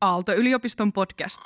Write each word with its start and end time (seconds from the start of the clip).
Aalto-yliopiston 0.00 0.92
podcast. 0.92 1.40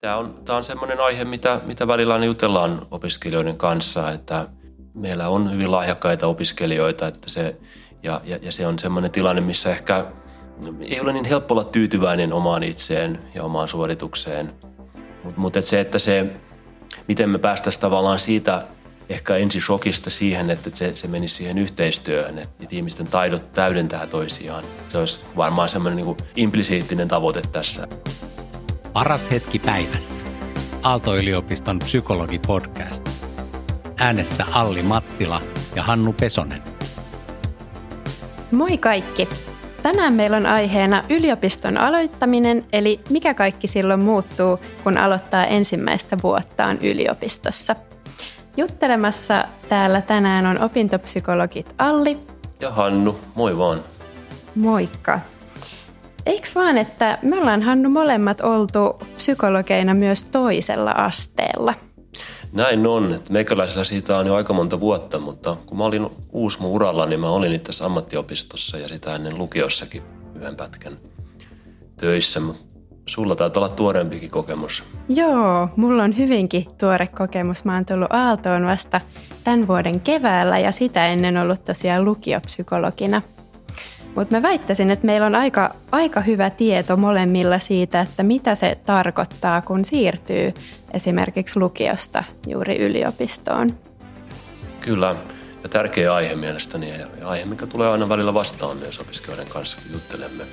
Tämä 0.00 0.16
on, 0.16 0.34
tämä 0.44 0.56
on 0.56 0.64
sellainen 0.64 1.00
aihe, 1.00 1.24
mitä, 1.24 1.60
mitä 1.64 1.86
välillä 1.86 2.24
jutellaan 2.24 2.86
opiskelijoiden 2.90 3.56
kanssa, 3.56 4.10
että 4.10 4.48
meillä 4.94 5.28
on 5.28 5.52
hyvin 5.52 5.70
lahjakkaita 5.70 6.26
opiskelijoita 6.26 7.06
että 7.06 7.30
se, 7.30 7.56
ja, 8.02 8.20
ja, 8.24 8.38
ja 8.42 8.52
se 8.52 8.66
on 8.66 8.78
sellainen 8.78 9.10
tilanne, 9.10 9.42
missä 9.42 9.70
ehkä 9.70 10.06
ei 10.80 11.00
ole 11.00 11.12
niin 11.12 11.24
helppo 11.24 11.54
olla 11.54 11.64
tyytyväinen 11.64 12.32
omaan 12.32 12.62
itseen 12.62 13.22
ja 13.34 13.44
omaan 13.44 13.68
suoritukseen. 13.68 14.54
Mutta 15.24 15.40
mut 15.40 15.56
et 15.56 15.64
se, 15.64 15.80
että 15.80 15.98
se, 15.98 16.26
miten 17.08 17.30
me 17.30 17.38
päästäisiin 17.38 17.80
tavallaan 17.80 18.18
siitä 18.18 18.66
ehkä 19.12 19.36
ensi 19.36 19.60
shokista 19.60 20.10
siihen, 20.10 20.50
että 20.50 20.70
se, 20.74 20.92
se 20.94 21.08
menisi 21.08 21.34
siihen 21.34 21.58
yhteistyöhön, 21.58 22.38
että 22.38 22.66
ihmisten 22.70 23.06
taidot 23.06 23.52
täydentää 23.52 24.06
toisiaan. 24.06 24.64
Se 24.88 24.98
olisi 24.98 25.20
varmaan 25.36 25.68
semmoinen 25.68 26.04
niin 26.04 26.16
implisiittinen 26.36 27.08
tavoite 27.08 27.42
tässä. 27.52 27.88
Paras 28.92 29.30
hetki 29.30 29.58
päivässä. 29.58 30.20
Aalto-yliopiston 30.82 31.78
psykologi-podcast. 31.78 33.08
Äänessä 33.96 34.46
Alli 34.52 34.82
Mattila 34.82 35.40
ja 35.76 35.82
Hannu 35.82 36.12
Pesonen. 36.12 36.62
Moi 38.50 38.78
kaikki! 38.78 39.28
Tänään 39.82 40.12
meillä 40.12 40.36
on 40.36 40.46
aiheena 40.46 41.04
yliopiston 41.08 41.78
aloittaminen, 41.78 42.64
eli 42.72 43.00
mikä 43.10 43.34
kaikki 43.34 43.66
silloin 43.68 44.00
muuttuu, 44.00 44.60
kun 44.84 44.98
aloittaa 44.98 45.44
ensimmäistä 45.44 46.16
vuottaan 46.22 46.78
yliopistossa. 46.82 47.76
Juttelemassa 48.56 49.44
täällä 49.68 50.00
tänään 50.00 50.46
on 50.46 50.60
opintopsykologit 50.60 51.74
Alli 51.78 52.18
ja 52.60 52.70
Hannu. 52.70 53.18
Moi 53.34 53.58
vaan. 53.58 53.80
Moikka. 54.54 55.20
Eiks 56.26 56.54
vaan, 56.54 56.78
että 56.78 57.18
me 57.22 57.38
ollaan 57.38 57.62
Hannu 57.62 57.90
molemmat 57.90 58.40
oltu 58.40 58.98
psykologeina 59.16 59.94
myös 59.94 60.24
toisella 60.24 60.90
asteella? 60.90 61.74
Näin 62.52 62.86
on. 62.86 63.12
Että 63.12 63.32
meikäläisellä 63.32 63.84
siitä 63.84 64.18
on 64.18 64.26
jo 64.26 64.34
aika 64.34 64.52
monta 64.52 64.80
vuotta, 64.80 65.18
mutta 65.18 65.56
kun 65.66 65.78
mä 65.78 65.84
olin 65.84 66.10
uusi 66.32 66.60
mun 66.60 66.70
uralla, 66.70 67.06
niin 67.06 67.20
mä 67.20 67.30
olin 67.30 67.52
itse 67.52 67.84
ammattiopistossa 67.84 68.78
ja 68.78 68.88
sitä 68.88 69.14
ennen 69.14 69.38
lukiossakin 69.38 70.02
yhden 70.34 70.56
pätkän 70.56 70.98
töissä. 71.96 72.40
Mutta 72.40 72.71
sulla 73.06 73.34
taitaa 73.34 73.62
olla 73.62 73.74
tuoreempikin 73.74 74.30
kokemus. 74.30 74.84
Joo, 75.08 75.68
mulla 75.76 76.02
on 76.02 76.18
hyvinkin 76.18 76.66
tuore 76.80 77.06
kokemus. 77.06 77.64
Mä 77.64 77.74
oon 77.74 77.84
tullut 77.84 78.12
Aaltoon 78.12 78.66
vasta 78.66 79.00
tämän 79.44 79.68
vuoden 79.68 80.00
keväällä 80.00 80.58
ja 80.58 80.72
sitä 80.72 81.06
ennen 81.06 81.36
ollut 81.36 81.64
tosiaan 81.64 82.04
lukiopsykologina– 82.04 83.22
mutta 84.14 84.34
mä 84.34 84.42
väittäisin, 84.42 84.90
että 84.90 85.06
meillä 85.06 85.26
on 85.26 85.34
aika, 85.34 85.74
aika 85.92 86.20
hyvä 86.20 86.50
tieto 86.50 86.96
molemmilla 86.96 87.58
siitä, 87.58 88.00
että 88.00 88.22
mitä 88.22 88.54
se 88.54 88.78
tarkoittaa, 88.86 89.62
kun 89.62 89.84
siirtyy 89.84 90.54
esimerkiksi 90.94 91.60
lukiosta 91.60 92.24
juuri 92.46 92.76
yliopistoon. 92.78 93.70
Kyllä, 94.80 95.16
ja 95.62 95.68
tärkeä 95.68 96.14
aihe 96.14 96.34
mielestäni 96.34 96.98
ja 96.98 97.06
aihe, 97.24 97.44
mikä 97.44 97.66
tulee 97.66 97.88
aina 97.88 98.08
välillä 98.08 98.34
vastaan 98.34 98.76
myös 98.76 99.00
opiskelijoiden 99.00 99.52
kanssa, 99.52 99.78
kun 99.82 99.92
juttelemme. 99.92 100.44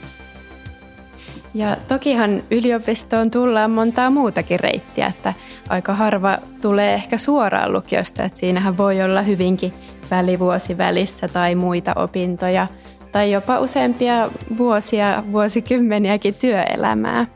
Ja 1.54 1.78
tokihan 1.88 2.44
yliopistoon 2.52 3.32
tullaan 3.32 3.72
montaa 3.72 4.10
muutakin 4.10 4.60
reittiä, 4.60 5.08
että 5.08 5.34
aika 5.70 5.94
harva 5.94 6.38
tulee 6.62 6.94
ehkä 6.94 7.18
suoraan 7.18 7.74
lukiosta, 7.74 8.24
että 8.24 8.40
siinähän 8.40 8.78
voi 8.78 9.02
olla 9.02 9.22
hyvinkin 9.22 9.74
välivuosi 10.12 10.78
välissä 10.78 11.28
tai 11.28 11.56
muita 11.56 11.94
opintoja– 11.96 12.68
tai 13.12 13.32
jopa 13.32 13.60
useampia 13.60 14.30
vuosia, 14.58 15.24
vuosikymmeniäkin 15.32 16.36
työelämää. 16.36 17.28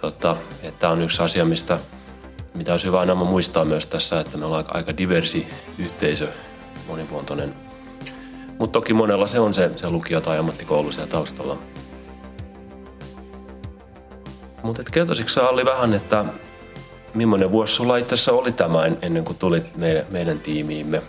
Totta, 0.00 0.36
että 0.62 0.88
on 0.88 1.02
yksi 1.02 1.22
asia, 1.22 1.44
mistä, 1.44 1.78
mitä 2.54 2.72
olisi 2.72 2.86
hyvä 2.86 3.00
aina 3.00 3.14
muistaa 3.14 3.64
myös 3.64 3.86
tässä, 3.86 4.20
että 4.20 4.38
me 4.38 4.44
ollaan 4.44 4.64
aika 4.68 4.96
diversi 4.96 5.46
yhteisö, 5.78 6.28
monipuolinen. 6.88 7.54
Mutta 8.58 8.72
toki 8.72 8.92
monella 8.92 9.26
se 9.26 9.40
on 9.40 9.54
se, 9.54 9.70
se 9.76 9.90
lukio 9.90 10.20
tai 10.20 10.38
ammattikoulu 10.38 10.92
siellä 10.92 11.10
taustalla. 11.10 11.58
Mutta 14.62 14.82
kertoisitko 14.92 15.28
sä 15.28 15.46
Alli 15.46 15.64
vähän, 15.64 15.94
että 15.94 16.24
millainen 17.14 17.50
vuosi 17.50 17.74
sulla 17.74 17.96
itse 17.96 18.30
oli 18.30 18.52
tämä 18.52 18.84
ennen 19.02 19.24
kuin 19.24 19.38
tulit 19.38 19.76
meidän, 19.76 20.04
meidän 20.10 20.38
tiimiimme? 20.38 21.02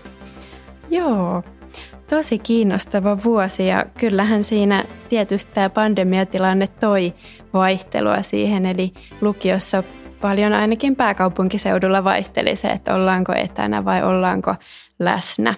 Joo, 0.89 1.43
tosi 2.09 2.39
kiinnostava 2.39 3.23
vuosi 3.23 3.67
ja 3.67 3.85
kyllähän 3.99 4.43
siinä 4.43 4.83
tietysti 5.09 5.51
tämä 5.53 5.69
pandemiatilanne 5.69 6.67
toi 6.67 7.13
vaihtelua 7.53 8.21
siihen, 8.21 8.65
eli 8.65 8.93
lukiossa 9.21 9.83
paljon 10.21 10.53
ainakin 10.53 10.95
pääkaupunkiseudulla 10.95 12.03
vaihteli 12.03 12.55
se, 12.55 12.67
että 12.67 12.95
ollaanko 12.95 13.33
etänä 13.35 13.85
vai 13.85 14.03
ollaanko 14.03 14.55
läsnä. 14.99 15.53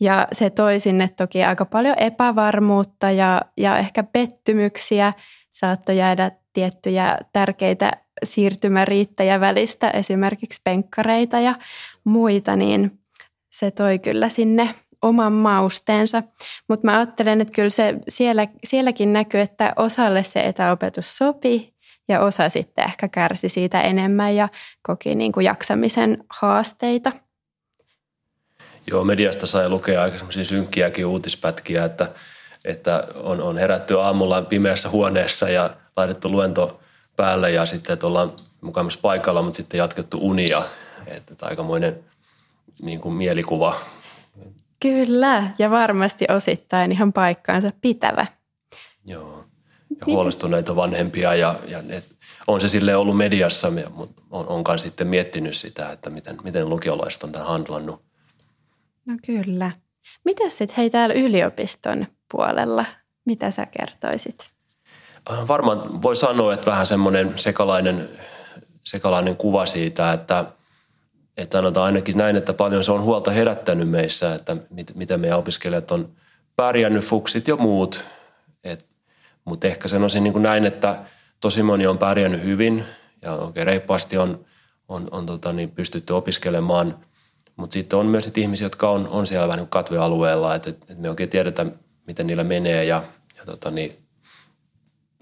Ja 0.00 0.28
se 0.32 0.50
toi 0.50 0.80
sinne 0.80 1.08
toki 1.16 1.44
aika 1.44 1.64
paljon 1.64 1.94
epävarmuutta 1.98 3.10
ja, 3.10 3.42
ja 3.56 3.78
ehkä 3.78 4.02
pettymyksiä. 4.02 5.12
Saattoi 5.52 5.96
jäädä 5.96 6.30
tiettyjä 6.52 7.18
tärkeitä 7.32 7.90
siirtymäriittäjä 8.24 9.40
välistä, 9.40 9.90
esimerkiksi 9.90 10.60
penkkareita 10.64 11.40
ja 11.40 11.54
muita, 12.04 12.56
niin 12.56 12.98
se 13.50 13.70
toi 13.70 13.98
kyllä 13.98 14.28
sinne 14.28 14.74
oman 15.02 15.32
mausteensa. 15.32 16.22
Mutta 16.68 16.86
mä 16.86 16.96
ajattelen, 16.96 17.40
että 17.40 17.54
kyllä 17.54 17.70
se 17.70 17.94
siellä, 18.08 18.46
sielläkin 18.64 19.12
näkyy, 19.12 19.40
että 19.40 19.72
osalle 19.76 20.22
se 20.22 20.40
etäopetus 20.40 21.16
sopii 21.16 21.72
ja 22.08 22.20
osa 22.20 22.48
sitten 22.48 22.84
ehkä 22.84 23.08
kärsi 23.08 23.48
siitä 23.48 23.80
enemmän 23.80 24.36
ja 24.36 24.48
koki 24.82 25.14
niin 25.14 25.32
kuin 25.32 25.44
jaksamisen 25.44 26.24
haasteita. 26.30 27.12
Joo, 28.90 29.04
mediasta 29.04 29.46
sai 29.46 29.68
lukea 29.68 30.02
aika 30.02 30.26
synkkiäkin 30.42 31.06
uutispätkiä, 31.06 31.84
että, 31.84 32.10
että 32.64 33.04
on, 33.14 33.42
on 33.42 33.58
herätty 33.58 34.00
aamulla 34.00 34.42
pimeässä 34.42 34.88
huoneessa 34.88 35.48
ja 35.48 35.76
laitettu 35.96 36.30
luento 36.30 36.80
päälle 37.16 37.50
ja 37.50 37.66
sitten, 37.66 37.92
että 37.92 38.06
ollaan 38.06 38.32
mukavassa 38.60 38.98
paikalla, 39.02 39.42
mutta 39.42 39.56
sitten 39.56 39.78
jatkettu 39.78 40.18
unia. 40.20 40.62
Että, 41.06 41.32
että 41.32 41.46
aikamoinen 41.46 42.04
niin 42.82 43.00
kuin 43.00 43.14
mielikuva 43.14 43.74
Kyllä, 44.82 45.50
ja 45.58 45.70
varmasti 45.70 46.24
osittain 46.28 46.92
ihan 46.92 47.12
paikkaansa 47.12 47.72
pitävä. 47.80 48.26
Joo, 49.04 49.44
ja 49.90 50.06
huolestuneita 50.06 50.76
vanhempia 50.76 51.34
ja, 51.34 51.54
ja 51.68 51.82
et, 51.88 52.16
on 52.46 52.60
se 52.60 52.68
sille 52.68 52.96
ollut 52.96 53.16
mediassa, 53.16 53.72
mutta 53.94 54.22
on, 54.30 54.48
onkaan 54.48 54.78
sitten 54.78 55.06
miettinyt 55.06 55.56
sitä, 55.56 55.92
että 55.92 56.10
miten, 56.10 56.38
miten 56.44 56.68
lukiolaiset 56.68 57.22
on 57.22 57.32
tämän 57.32 57.48
handlannut. 57.48 58.02
No 59.06 59.14
kyllä. 59.26 59.70
Mitä 60.24 60.48
sitten 60.48 60.76
hei 60.76 60.90
täällä 60.90 61.14
yliopiston 61.14 62.06
puolella, 62.32 62.84
mitä 63.24 63.50
sä 63.50 63.66
kertoisit? 63.66 64.50
Äh, 65.30 65.48
varmaan 65.48 66.02
voi 66.02 66.16
sanoa, 66.16 66.54
että 66.54 66.70
vähän 66.70 66.86
semmoinen 66.86 67.32
sekalainen, 67.36 68.08
sekalainen 68.82 69.36
kuva 69.36 69.66
siitä, 69.66 70.12
että– 70.12 70.44
että 71.36 71.58
sanotaan 71.58 71.86
ainakin 71.86 72.18
näin, 72.18 72.36
että 72.36 72.52
paljon 72.52 72.84
se 72.84 72.92
on 72.92 73.02
huolta 73.02 73.30
herättänyt 73.30 73.88
meissä, 73.88 74.34
että 74.34 74.56
mit, 74.70 74.92
miten 74.94 75.20
meidän 75.20 75.38
opiskelijat 75.38 75.90
on 75.90 76.12
pärjännyt, 76.56 77.04
fuksit 77.04 77.48
ja 77.48 77.56
muut. 77.56 78.04
Mutta 79.44 79.66
ehkä 79.66 79.88
sanoisin 79.88 80.22
niin 80.22 80.32
kuin 80.32 80.42
näin, 80.42 80.66
että 80.66 80.98
tosi 81.40 81.62
moni 81.62 81.86
on 81.86 81.98
pärjännyt 81.98 82.42
hyvin 82.42 82.84
ja 83.22 83.32
oikein 83.32 83.66
reippaasti 83.66 84.18
on, 84.18 84.44
on, 84.88 85.08
on 85.10 85.26
tota, 85.26 85.52
niin 85.52 85.70
pystytty 85.70 86.12
opiskelemaan. 86.12 86.98
Mutta 87.56 87.74
sitten 87.74 87.98
on 87.98 88.06
myös 88.06 88.30
ihmisiä, 88.36 88.64
jotka 88.64 88.90
on, 88.90 89.08
on 89.08 89.26
siellä 89.26 89.48
vähän 89.48 89.58
niin 89.58 89.68
katvealueella, 89.68 90.54
että, 90.54 90.70
että 90.70 90.94
me 90.94 91.10
oikein 91.10 91.28
tiedetä, 91.28 91.66
miten 92.06 92.26
niillä 92.26 92.44
menee 92.44 92.84
ja, 92.84 93.02
ja 93.36 93.44
tota, 93.44 93.70
niin, 93.70 93.98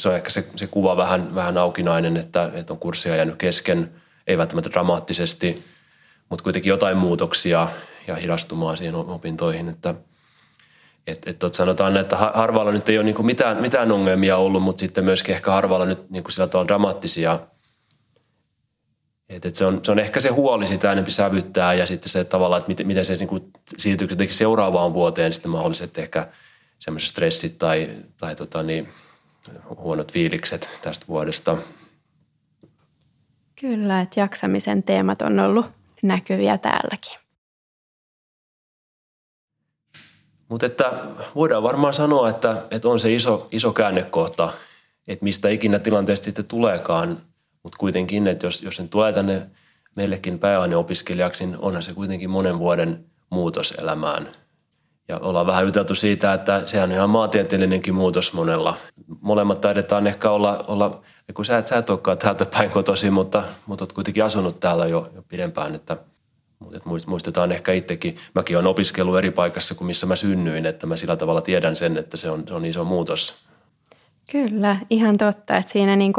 se 0.00 0.08
on 0.08 0.14
ehkä 0.14 0.31
se, 0.31 0.44
se 0.56 0.67
kuva 0.67 0.97
vähän, 0.97 1.35
vähän 1.35 1.58
aukinainen, 1.58 2.17
että, 2.17 2.50
että 2.55 2.73
on 2.73 2.79
kurssia 2.79 3.17
jäänyt 3.17 3.37
kesken, 3.37 3.91
ei 4.26 4.38
välttämättä 4.38 4.70
dramaattisesti– 4.70 5.55
mutta 6.31 6.43
kuitenkin 6.43 6.70
jotain 6.70 6.97
muutoksia 6.97 7.69
ja 8.06 8.17
hidastumaan 8.17 8.76
siihen 8.76 8.94
opintoihin, 8.94 9.69
että 9.69 9.94
et, 11.06 11.26
et, 11.26 11.44
et 11.44 11.55
sanotaan, 11.55 11.97
että 11.97 12.17
harvalla 12.17 12.73
nyt 12.73 12.88
ei 12.88 12.99
ole 12.99 13.05
niinku 13.05 13.23
mitään, 13.23 13.56
mitään 13.56 13.93
ongelmia 13.93 14.37
ollut, 14.37 14.62
mutta 14.62 14.81
sitten 14.81 15.05
myöskin 15.05 15.35
ehkä 15.35 15.52
harvalla 15.52 15.87
nyt 15.87 16.11
niinku 16.11 16.31
sillä 16.31 16.49
tavalla 16.49 16.69
dramaattisia. 16.69 17.41
Et, 19.29 19.44
et 19.44 19.55
se, 19.55 19.67
on, 19.67 19.81
se 19.82 19.93
on 19.93 19.99
ehkä 19.99 20.20
se 20.20 20.29
huoli 20.29 20.67
sitä 20.67 20.93
enemmän 20.93 21.11
sävyttää 21.11 21.75
ja 21.75 21.87
sitten 21.87 22.08
se 22.08 22.25
tavalla, 22.25 22.56
että 22.56 22.69
miten, 22.69 22.87
miten 22.87 23.05
se 23.05 23.14
niinku 23.14 23.50
siirtyy 23.79 24.08
seuraavaan 24.29 24.94
vuoteen 24.94 25.32
sitten 25.32 25.50
mahdolliset 25.50 25.99
ehkä 25.99 26.29
semmoiset 26.79 27.11
stressit 27.11 27.58
tai, 27.58 27.88
tai 28.19 28.37
tota 28.37 28.62
niin, 28.62 28.88
huonot 29.76 30.12
fiilikset 30.12 30.79
tästä 30.82 31.06
vuodesta. 31.08 31.56
Kyllä, 33.61 34.00
että 34.00 34.20
jaksamisen 34.20 34.82
teemat 34.82 35.23
on 35.23 35.38
ollut 35.38 35.67
näkyviä 36.02 36.58
täälläkin. 36.58 37.19
Mutta 40.49 40.67
että 40.67 40.93
voidaan 41.35 41.62
varmaan 41.62 41.94
sanoa, 41.94 42.29
että, 42.31 42.62
että 42.70 42.88
on 42.88 43.00
se 43.00 43.14
iso, 43.14 43.49
iso 43.52 43.73
käännekohta, 43.73 44.52
että 45.08 45.25
mistä 45.25 45.49
ikinä 45.49 45.79
tilanteesta 45.79 46.25
sitten 46.25 46.44
tuleekaan, 46.44 47.23
mutta 47.62 47.79
kuitenkin, 47.79 48.26
että 48.26 48.47
jos, 48.47 48.62
jos 48.62 48.76
sen 48.76 48.88
tulee 48.88 49.12
tänne 49.12 49.50
meillekin 49.97 50.38
pääaineopiskelijaksi, 50.38 51.47
niin 51.47 51.58
onhan 51.58 51.82
se 51.82 51.93
kuitenkin 51.93 52.31
monen 52.31 52.58
vuoden 52.58 53.05
muutos 53.31 53.73
elämään. 53.79 54.29
Ja 55.08 55.19
ollaan 55.19 55.47
vähän 55.47 55.64
juteltu 55.64 55.94
siitä, 55.94 56.32
että 56.32 56.67
sehän 56.67 56.91
on 56.91 56.97
ihan 56.97 57.11
maantieteellinenkin 57.11 57.94
muutos 57.94 58.32
monella. 58.32 58.76
Molemmat 59.20 59.61
taidetaan 59.61 60.06
ehkä 60.06 60.31
olla, 60.31 60.64
olla 60.69 61.02
kun 61.35 61.44
sä 61.44 61.58
et, 61.58 61.67
sä 61.67 61.76
et 61.76 61.91
olekaan 61.91 62.19
täältä 62.19 62.47
päin 62.47 62.70
kotosi, 62.70 63.11
mutta, 63.11 63.43
mutta 63.67 63.82
olet 63.82 63.93
kuitenkin 63.93 64.25
asunut 64.25 64.61
täällä 64.61 64.87
jo, 64.87 65.11
jo 65.14 65.23
pidempään, 65.29 65.75
että 65.75 65.97
mutta 66.58 66.81
muistetaan 67.06 67.52
ehkä 67.52 67.73
itsekin, 67.73 68.17
mäkin 68.35 68.56
olen 68.56 68.67
opiskellut 68.67 69.19
eri 69.19 69.31
paikassa 69.31 69.75
kuin 69.75 69.87
missä 69.87 70.06
mä 70.06 70.17
synnyin, 70.17 70.67
että 70.67 70.87
mä 70.87 70.97
sillä 70.97 71.17
tavalla 71.17 71.41
tiedän 71.41 71.76
sen, 71.76 71.97
että 71.97 72.17
se 72.17 72.31
on, 72.31 72.44
se 72.49 72.55
on 72.55 72.64
iso 72.64 72.85
muutos. 72.85 73.35
Kyllä, 74.32 74.76
ihan 74.91 75.19
totta, 75.19 75.56
että 75.56 75.73
siinä 75.73 75.97
niin 75.97 76.12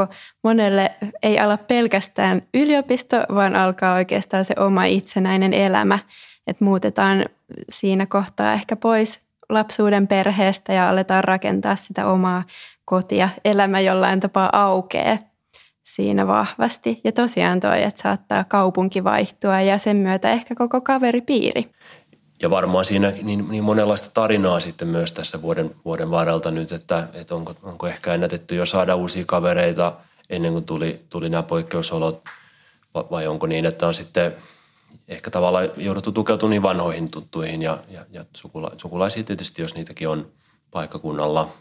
monelle 0.44 0.92
ei 1.24 1.40
ala 1.40 1.58
pelkästään 1.58 2.42
yliopisto, 2.54 3.18
vaan 3.36 3.56
alkaa 3.56 3.96
oikeastaan 3.96 4.46
se 4.46 4.54
oma 4.60 4.86
itsenäinen 4.86 5.54
elämä, 5.54 6.00
että 6.48 6.66
muutetaan 6.66 7.26
siinä 7.70 8.06
kohtaa 8.06 8.54
ehkä 8.54 8.76
pois 8.76 9.20
lapsuuden 9.50 10.08
perheestä 10.08 10.74
ja 10.74 10.90
aletaan 10.90 11.24
rakentaa 11.24 11.76
sitä 11.76 12.08
omaa 12.08 12.44
kotia. 12.86 13.30
Elämä 13.46 13.80
jollain 13.80 14.20
tapaa 14.20 14.50
aukeaa 14.54 15.18
siinä 15.84 16.28
vahvasti. 16.28 17.02
Ja 17.04 17.12
tosiaan 17.12 17.60
toi, 17.60 17.84
että 17.84 18.02
saattaa 18.02 18.44
kaupunki 18.44 19.04
vaihtua 19.04 19.62
ja 19.62 19.78
sen 19.78 19.98
myötä 19.98 20.32
ehkä 20.32 20.56
koko 20.56 20.82
kaveripiiri. 20.82 21.72
Ja 22.42 22.50
varmaan 22.50 22.86
siinä 22.86 23.12
niin, 23.24 23.50
niin 23.50 23.64
monenlaista 23.64 24.10
tarinaa 24.14 24.60
sitten 24.60 24.88
myös 24.88 25.12
tässä 25.12 25.42
vuoden, 25.42 25.72
vuoden 25.86 26.12
varrelta 26.12 26.52
nyt, 26.52 26.72
että, 26.72 27.08
että 27.14 27.36
onko, 27.36 27.56
onko 27.64 27.88
ehkä 27.88 28.14
ennätetty 28.14 28.56
jo 28.56 28.66
saada 28.66 28.96
uusia 28.96 29.24
kavereita 29.28 29.94
ennen 30.30 30.54
kuin 30.54 30.66
tuli, 30.66 31.06
tuli 31.10 31.30
nämä 31.30 31.44
poikkeusolot 31.44 32.24
vai 32.94 33.28
onko 33.28 33.48
niin, 33.48 33.66
että 33.66 33.88
on 33.88 33.94
sitten 33.94 34.36
ehkä 35.12 35.32
tavallaan 35.32 35.70
jouduttu 35.78 36.12
tukeutumaan 36.12 36.50
niin 36.50 36.64
vanhoihin 36.64 37.12
tuttuihin 37.12 37.62
ja, 37.62 37.78
ja, 37.90 38.06
ja 38.12 38.26
sukula, 38.36 38.72
sukulaisia 38.78 39.24
tietysti, 39.24 39.62
jos 39.62 39.76
niitäkin 39.76 40.10
on 40.10 40.32
paikkakunnalla– 40.72 41.50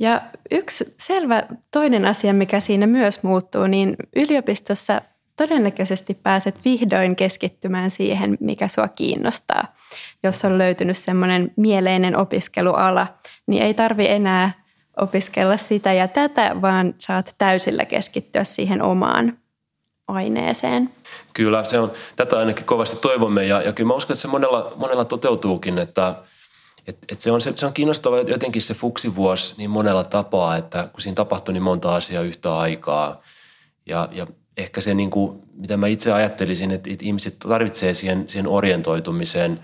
ja 0.00 0.22
yksi 0.50 0.94
selvä 0.98 1.42
toinen 1.70 2.06
asia, 2.06 2.32
mikä 2.32 2.60
siinä 2.60 2.86
myös 2.86 3.22
muuttuu, 3.22 3.66
niin 3.66 3.96
yliopistossa 4.16 5.02
todennäköisesti 5.36 6.14
pääset 6.14 6.64
vihdoin 6.64 7.16
keskittymään 7.16 7.90
siihen, 7.90 8.36
mikä 8.40 8.68
sua 8.68 8.88
kiinnostaa. 8.88 9.74
Jos 10.22 10.44
on 10.44 10.58
löytynyt 10.58 10.96
semmoinen 10.96 11.52
mieleinen 11.56 12.16
opiskeluala, 12.16 13.06
niin 13.46 13.62
ei 13.62 13.74
tarvi 13.74 14.08
enää 14.08 14.52
opiskella 14.96 15.56
sitä 15.56 15.92
ja 15.92 16.08
tätä, 16.08 16.56
vaan 16.62 16.94
saat 16.98 17.34
täysillä 17.38 17.84
keskittyä 17.84 18.44
siihen 18.44 18.82
omaan 18.82 19.38
aineeseen. 20.10 20.90
Kyllä, 21.32 21.64
se 21.64 21.78
on, 21.78 21.92
tätä 22.16 22.38
ainakin 22.38 22.66
kovasti 22.66 22.96
toivomme 22.96 23.44
ja, 23.44 23.62
ja 23.62 23.72
kyllä 23.72 23.88
mä 23.88 23.94
uskon, 23.94 24.14
että 24.14 24.22
se 24.22 24.28
monella, 24.28 24.72
monella 24.76 25.04
toteutuukin, 25.04 25.78
että– 25.78 26.14
et, 26.90 26.98
et 27.08 27.20
se, 27.20 27.32
on, 27.32 27.40
se, 27.40 27.52
se 27.56 27.66
on 27.66 27.72
kiinnostava 27.72 28.20
jotenkin 28.20 28.62
se 28.62 28.74
fuksivuosi 28.74 29.54
niin 29.56 29.70
monella 29.70 30.04
tapaa, 30.04 30.56
että 30.56 30.88
kun 30.92 31.00
siinä 31.00 31.14
tapahtui 31.14 31.52
niin 31.52 31.62
monta 31.62 31.94
asiaa 31.94 32.22
yhtä 32.22 32.58
aikaa. 32.58 33.22
Ja, 33.86 34.08
ja 34.12 34.26
ehkä 34.56 34.80
se, 34.80 34.94
niin 34.94 35.10
kuin, 35.10 35.42
mitä 35.54 35.76
mä 35.76 35.86
itse 35.86 36.12
ajattelisin, 36.12 36.70
että, 36.70 36.90
että 36.90 37.04
ihmiset 37.04 37.38
tarvitsee 37.38 37.94
siihen, 37.94 38.28
siihen 38.28 38.48
orientoitumiseen 38.48 39.60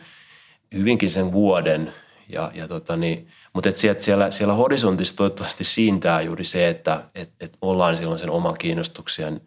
hyvinkin 0.74 1.10
sen 1.10 1.32
vuoden. 1.32 1.92
Ja, 2.28 2.50
ja 2.54 2.68
tota 2.68 2.96
niin, 2.96 3.28
mutta 3.52 3.68
et 3.68 3.76
siellä, 3.76 4.00
siellä, 4.00 4.30
siellä 4.30 4.54
horisontissa 4.54 5.16
toivottavasti 5.16 5.64
siintää 5.64 6.20
juuri 6.20 6.44
se, 6.44 6.68
että 6.68 7.02
et, 7.14 7.30
et 7.40 7.58
ollaan 7.62 7.96
silloin 7.96 8.18
sen 8.18 8.30
oman 8.30 8.58
kiinnostuksen 8.58 9.40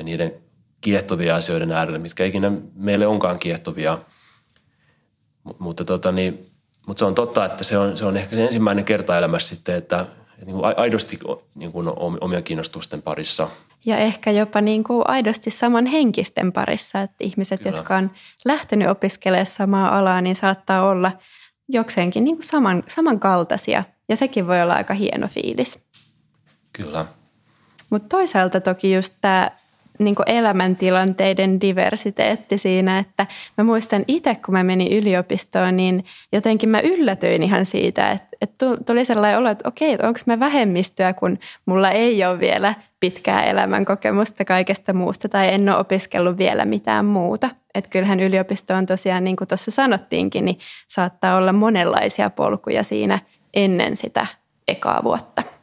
ja 0.00 0.04
niiden 0.04 0.34
kiehtovia 0.80 1.36
asioiden 1.36 1.72
äärellä, 1.72 1.98
mitkä 1.98 2.24
ikinä 2.24 2.52
meille 2.74 3.06
onkaan 3.06 3.38
kiehtovia. 3.38 3.98
Mutta 5.58 5.84
tota 5.84 6.12
niin, 6.12 6.50
mutta 6.86 6.98
se 6.98 7.04
on 7.04 7.14
totta, 7.14 7.44
että 7.44 7.64
se 7.64 7.78
on, 7.78 7.96
se 7.96 8.04
on 8.04 8.16
ehkä 8.16 8.36
se 8.36 8.44
ensimmäinen 8.44 8.84
kerta 8.84 9.18
elämässä 9.18 9.54
sitten, 9.54 9.74
että, 9.74 10.00
että 10.00 10.44
niin 10.46 10.56
kuin 10.56 10.64
aidosti 10.76 11.18
niin 11.54 11.72
kuin 11.72 11.86
omia 12.20 12.42
kiinnostusten 12.42 13.02
parissa. 13.02 13.48
Ja 13.86 13.96
ehkä 13.96 14.30
jopa 14.30 14.60
niin 14.60 14.84
kuin 14.84 15.02
aidosti 15.08 15.50
saman 15.50 15.86
henkisten 15.86 16.52
parissa, 16.52 17.00
että 17.00 17.24
ihmiset, 17.24 17.60
Kyllä. 17.62 17.76
jotka 17.76 17.96
on 17.96 18.10
lähtenyt 18.44 18.88
opiskelemaan 18.88 19.46
samaa 19.46 19.98
alaa, 19.98 20.20
niin 20.20 20.36
saattaa 20.36 20.88
olla 20.88 21.12
jokseenkin 21.68 22.24
niin 22.24 22.36
kuin 22.36 22.46
saman, 22.46 22.82
samankaltaisia. 22.88 23.84
Ja 24.08 24.16
sekin 24.16 24.46
voi 24.46 24.62
olla 24.62 24.74
aika 24.74 24.94
hieno 24.94 25.28
fiilis. 25.28 25.78
Kyllä. 26.72 27.06
Mutta 27.90 28.08
toisaalta 28.08 28.60
toki 28.60 28.94
just 28.94 29.14
tämä 29.20 29.50
niin 30.00 30.14
elämäntilanteiden 30.26 31.60
diversiteetti 31.60 32.58
siinä, 32.58 32.98
että 32.98 33.26
mä 33.58 33.64
muistan 33.64 34.04
itse, 34.08 34.34
kun 34.34 34.54
mä 34.54 34.64
menin 34.64 34.92
yliopistoon, 34.92 35.76
niin 35.76 36.04
jotenkin 36.32 36.68
mä 36.68 36.80
yllätyin 36.80 37.42
ihan 37.42 37.66
siitä, 37.66 38.10
että, 38.10 38.28
että 38.40 38.66
tuli 38.86 39.04
sellainen 39.04 39.38
olo, 39.38 39.50
että 39.50 39.68
okei, 39.68 39.92
onko 39.92 40.20
mä 40.26 40.40
vähemmistöä, 40.40 41.12
kun 41.12 41.38
mulla 41.66 41.90
ei 41.90 42.24
ole 42.24 42.40
vielä 42.40 42.74
pitkää 43.00 43.44
elämänkokemusta 43.44 44.44
kaikesta 44.44 44.92
muusta 44.92 45.28
tai 45.28 45.54
en 45.54 45.68
ole 45.68 45.78
opiskellut 45.78 46.38
vielä 46.38 46.64
mitään 46.64 47.04
muuta. 47.04 47.50
Että 47.74 47.90
kyllähän 47.90 48.20
yliopisto 48.20 48.74
on 48.74 48.86
tosiaan, 48.86 49.24
niin 49.24 49.36
kuin 49.36 49.48
tuossa 49.48 49.70
sanottiinkin, 49.70 50.44
niin 50.44 50.58
saattaa 50.88 51.36
olla 51.36 51.52
monenlaisia 51.52 52.30
polkuja 52.30 52.82
siinä 52.82 53.18
ennen 53.54 53.96
sitä 53.96 54.26
ekaa 54.68 55.04
vuotta. 55.04 55.59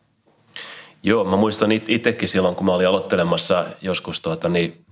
Joo, 1.07 1.23
mä 1.23 1.35
muistan 1.35 1.71
itsekin 1.71 2.29
silloin, 2.29 2.55
kun 2.55 2.65
mä 2.65 2.73
olin 2.73 2.87
aloittelemassa 2.87 3.65
joskus 3.81 4.21
tuota, 4.21 4.49
niin 4.49 4.85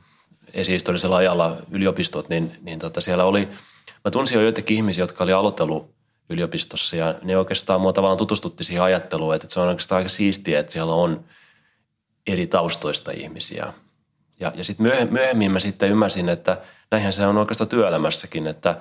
esihistorisella 0.54 1.16
ajalla 1.16 1.58
yliopistot, 1.72 2.30
niin, 2.30 2.52
niin 2.62 2.80
tota, 2.80 3.02
siellä 3.02 3.26
oli, 3.26 3.50
mä 4.06 4.12
tunsin 4.12 4.36
jo 4.36 4.42
joitakin 4.42 4.78
ihmisiä, 4.78 5.04
jotka 5.04 5.24
oli 5.24 5.34
aloitellut 5.34 5.96
yliopistossa 6.30 6.96
ja 6.96 7.16
ne 7.24 7.38
oikeastaan 7.38 7.82
mua 7.82 7.94
tavallaan 7.94 8.18
tutustutti 8.18 8.64
siihen 8.64 8.84
ajatteluun, 8.84 9.36
että 9.36 9.48
se 9.50 9.60
on 9.60 9.68
oikeastaan 9.68 9.98
aika 9.98 10.10
siistiä, 10.10 10.60
että 10.60 10.72
siellä 10.72 10.94
on 10.94 11.24
eri 12.28 12.48
taustoista 12.48 13.12
ihmisiä. 13.12 13.74
Ja, 14.40 14.52
ja 14.56 14.64
sitten 14.64 15.10
myöhemmin 15.12 15.52
mä 15.52 15.60
sitten 15.60 15.90
ymmärsin, 15.90 16.30
että 16.30 16.58
näinhän 16.92 17.14
se 17.14 17.26
on 17.26 17.38
oikeastaan 17.38 17.70
työelämässäkin, 17.70 18.48
että, 18.48 18.78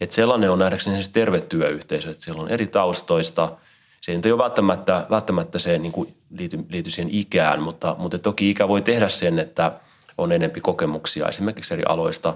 että 0.00 0.14
sellainen 0.14 0.50
on 0.50 0.58
nähdäkseni 0.58 0.96
siis 0.96 1.08
terve 1.08 1.40
työyhteisö, 1.40 2.10
että 2.10 2.24
siellä 2.24 2.42
on 2.42 2.50
eri 2.50 2.66
taustoista– 2.66 3.52
se 4.04 4.12
ei 4.24 4.32
ole 4.32 4.42
välttämättä, 4.42 5.06
välttämättä 5.10 5.58
se 5.58 5.78
niin 5.78 5.92
kuin 5.92 6.14
liity, 6.30 6.58
liity 6.68 6.90
siihen 6.90 7.14
ikään, 7.14 7.62
mutta, 7.62 7.96
mutta 7.98 8.18
toki 8.18 8.50
ikä 8.50 8.68
voi 8.68 8.82
tehdä 8.82 9.08
sen, 9.08 9.38
että 9.38 9.72
on 10.18 10.32
enempi 10.32 10.60
kokemuksia 10.60 11.28
esimerkiksi 11.28 11.74
eri 11.74 11.82
aloista. 11.88 12.34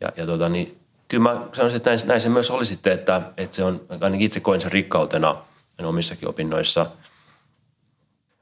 Ja, 0.00 0.08
ja 0.16 0.26
tota, 0.26 0.48
niin, 0.48 0.78
kyllä 1.08 1.22
mä 1.22 1.46
sanoisin, 1.52 1.76
että 1.76 1.90
näin, 1.90 2.00
näin 2.04 2.20
se 2.20 2.28
myös 2.28 2.50
oli 2.50 2.64
sitten, 2.64 2.92
että, 2.92 3.22
että 3.36 3.56
se 3.56 3.64
on, 3.64 3.80
ainakin 4.00 4.26
itse 4.26 4.40
koin 4.40 4.60
sen 4.60 4.72
rikkautena 4.72 5.34
omissakin 5.84 6.28
opinnoissa. 6.28 6.86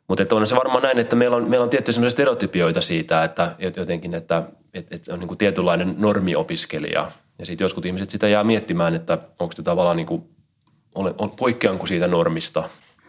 Mutta 0.08 0.36
on 0.36 0.46
se 0.46 0.56
varmaan 0.56 0.82
näin, 0.82 0.98
että 0.98 1.16
meillä 1.16 1.36
on, 1.36 1.50
meillä 1.50 1.64
on 1.64 1.70
tiettyjä 1.70 1.94
sellaisia 1.94 2.14
stereotypioita 2.14 2.80
siitä, 2.80 3.24
että 3.24 3.56
jotenkin, 3.76 4.14
että, 4.14 4.42
että, 4.74 4.94
että 4.94 5.12
on 5.12 5.20
niin 5.20 5.28
kuin 5.28 5.38
tietynlainen 5.38 5.94
normiopiskelija. 5.98 7.10
Ja 7.38 7.46
sitten 7.46 7.64
joskus 7.64 7.86
ihmiset 7.86 8.10
sitä 8.10 8.28
jää 8.28 8.44
miettimään, 8.44 8.94
että 8.94 9.18
onko 9.38 9.52
se 9.56 9.62
tavallaan 9.62 9.96
niin 9.96 10.06
kuin 10.06 10.35
poikkeanko 11.38 11.86
siitä 11.86 12.08
normista. 12.08 12.68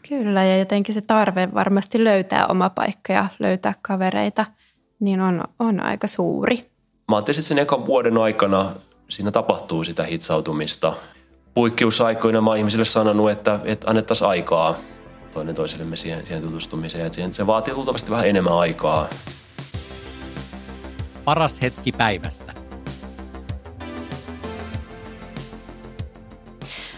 Kyllä, 0.10 0.44
ja 0.44 0.58
jotenkin 0.58 0.96
se 0.96 1.02
tarve 1.02 1.50
varmasti 1.54 2.04
löytää 2.04 2.48
oma 2.48 2.70
paikka 2.70 3.14
ja 3.14 3.26
löytää 3.40 3.74
kavereita, 3.82 4.46
niin 5.00 5.22
on, 5.22 5.44
on 5.60 5.80
aika 5.80 6.08
suuri. 6.08 6.72
Mä 7.08 7.16
ajattelin, 7.16 7.40
että 7.40 7.48
sen 7.48 7.60
ekan 7.60 7.86
vuoden 7.86 8.18
aikana 8.18 8.72
siinä 9.10 9.32
tapahtuu 9.32 9.84
sitä 9.84 10.04
hitsautumista. 10.04 10.94
Poikkeusaikoina 11.54 12.42
mä 12.42 12.50
oon 12.50 12.58
ihmisille 12.58 12.86
sanonut, 12.86 13.32
että, 13.32 13.60
että 13.64 13.90
annettaisiin 13.90 14.28
aikaa 14.28 14.76
toinen 15.32 15.56
toisellemme 15.56 15.96
siihen, 15.96 16.26
siihen 16.26 16.44
tutustumiseen. 16.44 17.06
Että 17.06 17.16
siihen, 17.16 17.34
se 17.34 17.48
vaatii 17.48 17.74
luultavasti 17.74 18.12
vähän 18.12 18.28
enemmän 18.28 18.54
aikaa. 18.54 19.08
Paras 21.26 21.62
hetki 21.62 21.92
päivässä– 21.92 22.54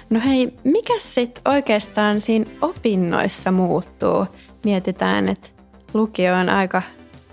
No 0.09 0.19
hei, 0.25 0.53
mikä 0.63 0.93
sitten 0.99 1.41
oikeastaan 1.45 2.21
siinä 2.21 2.45
opinnoissa 2.61 3.51
muuttuu? 3.51 4.25
Mietitään, 4.63 5.29
että 5.29 5.49
lukio 5.93 6.35
on 6.35 6.49
aika 6.49 6.81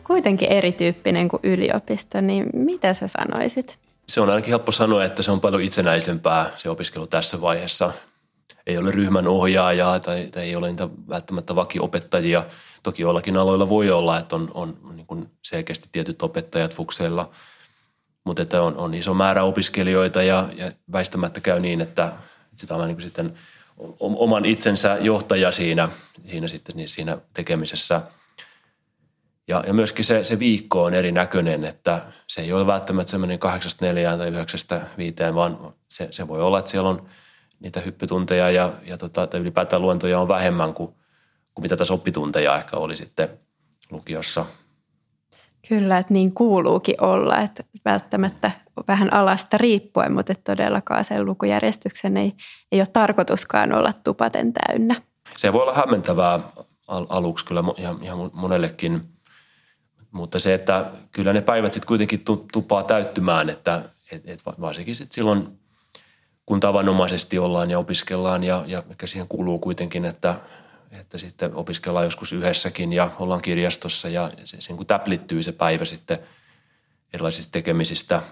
kuitenkin 0.07 0.53
erityyppinen 0.53 1.29
kuin 1.29 1.41
yliopisto, 1.43 2.21
niin 2.21 2.47
mitä 2.53 2.95
sä 2.95 3.09
sanoisit? 3.09 3.79
Se 4.09 4.21
on 4.21 4.31
ainakin 4.31 4.51
helppo 4.51 4.73
sanoa, 4.73 5.05
että 5.05 5.23
se 5.23 5.31
on 5.31 5.41
paljon 5.41 5.63
itsenäisempää 5.63 6.51
se 6.57 6.71
opiskelu 6.71 7.07
tässä 7.07 7.41
vaiheessa. 7.41 7.93
Ei 8.67 8.79
ole 8.79 8.91
ryhmän 8.91 9.29
ohjaajaa 9.29 10.01
tai, 10.01 10.29
tai 10.31 10.43
ei 10.43 10.57
ole 10.57 10.69
niitä 10.69 10.89
välttämättä 11.09 11.55
vakiopettajia. 11.55 12.45
Toki 12.83 13.03
joillakin 13.03 13.37
aloilla 13.37 13.69
voi 13.69 13.91
olla, 13.91 14.19
että 14.19 14.37
on, 14.37 14.51
on 14.55 14.77
niin 14.95 15.07
kuin 15.07 15.31
selkeästi 15.43 15.89
tietyt 15.93 16.23
opettajat 16.23 16.75
fukseilla, 16.75 17.31
mutta 18.25 18.43
että 18.43 18.63
on, 18.63 18.77
on 18.77 18.95
iso 18.95 19.15
määrä 19.15 19.43
opiskelijoita 19.43 20.23
ja, 20.23 20.49
ja 20.57 20.73
väistämättä 20.93 21.41
käy 21.41 21.61
niin, 21.61 21.81
että 21.81 22.13
sitä 22.57 22.75
on 22.75 22.89
niin 22.89 23.01
sitten 23.01 23.35
oman 23.99 24.45
itsensä 24.45 24.99
johtaja 25.01 25.53
siinä, 25.53 25.89
siinä, 26.27 26.49
sitten, 26.49 26.77
niin 26.77 26.89
siinä 26.89 27.19
tekemisessä. 27.35 28.03
Ja, 29.49 29.65
ja 29.67 29.75
myöskin 29.75 30.05
se, 30.05 30.25
se 30.25 30.39
viikko 30.39 30.85
on 30.85 30.95
erinäköinen, 30.95 31.65
että 31.65 32.07
se 32.27 32.41
ei 32.41 32.53
ole 32.53 32.67
välttämättä 32.67 33.11
semmoinen 33.11 33.39
kahdeksasta 33.39 33.85
neljään 33.85 34.19
tai 34.19 34.29
yhdeksästä 34.29 34.83
viiteen, 34.99 35.35
vaan 35.35 35.75
se, 35.89 36.09
se 36.11 36.29
voi 36.29 36.41
olla, 36.41 36.59
että 36.59 36.71
siellä 36.71 36.89
on 36.89 37.09
niitä 37.61 37.81
hyppytunteja 37.81 38.51
ja, 38.51 38.73
ja 38.87 38.99
tota, 38.99 39.27
tai 39.27 39.41
ylipäätään 39.41 39.83
luentoja 39.83 40.21
on 40.21 40.29
vähemmän 40.29 40.75
kuin, 40.75 40.95
kuin 41.55 41.63
mitä 41.63 41.77
tässä 41.77 41.95
oppitunteja 41.95 42.57
ehkä 42.57 42.77
oli 42.77 42.97
sitten 42.97 43.29
lukiossa. 43.91 44.47
Kyllä, 45.69 45.99
että 45.99 46.13
niin 46.13 46.35
kuuluukin 46.35 46.95
olla, 47.01 47.41
että 47.41 47.65
välttämättä 47.85 48.51
vähän 48.89 49.13
alasta 49.13 49.59
riippuen, 49.59 50.13
mutta 50.13 50.35
todellakaan 50.35 51.05
sen 51.05 51.27
lukujärjestyksen 51.27 52.17
ei, 52.17 52.33
ei 52.73 52.81
ole 52.81 52.89
tarkoituskaan 52.93 53.73
olla 53.73 53.93
tupaten 54.05 54.53
täynnä. 54.53 54.95
Se 55.39 55.53
voi 55.53 55.63
olla 55.63 55.75
hämmentävää 55.75 56.41
al- 56.89 57.07
aluksi 57.09 57.45
kyllä 57.45 57.65
ihan, 57.77 58.03
ihan 58.03 58.31
monellekin, 58.33 59.01
mutta 60.11 60.39
se, 60.39 60.55
että 60.55 60.91
kyllä 61.13 61.33
ne 61.33 61.41
päivät 61.41 61.73
sitten 61.73 61.89
kuitenkin 61.89 62.25
tupaa 62.53 62.83
täyttymään, 62.83 63.51
että 63.51 63.83
et, 64.13 64.23
et 64.27 64.43
varsinkin 64.61 64.95
sitten 64.95 65.15
silloin, 65.15 65.59
kun 66.47 66.61
tavanomaisesti 66.61 67.39
ollaan 67.39 67.71
ja 67.71 67.79
opiskellaan 67.79 68.45
ja, 68.45 68.65
ja 68.67 68.83
ehkä 68.91 69.07
siihen 69.07 69.29
kuuluu 69.29 69.59
kuitenkin, 69.59 70.05
että, 70.05 70.35
että 71.01 71.19
sitten 71.19 71.55
opiskellaan 71.55 72.05
joskus 72.05 72.33
yhdessäkin 72.33 72.93
ja 72.93 73.11
ollaan 73.19 73.43
kirjastossa 73.43 74.09
ja 74.09 74.33
se, 74.45 74.61
se 74.61 74.73
kun 74.73 74.87
täplittyy 74.87 75.43
se 75.43 75.53
päivä 75.53 75.85
sitten 75.85 76.19
erilaisista 77.13 77.53
tekemisistä– 77.53 78.23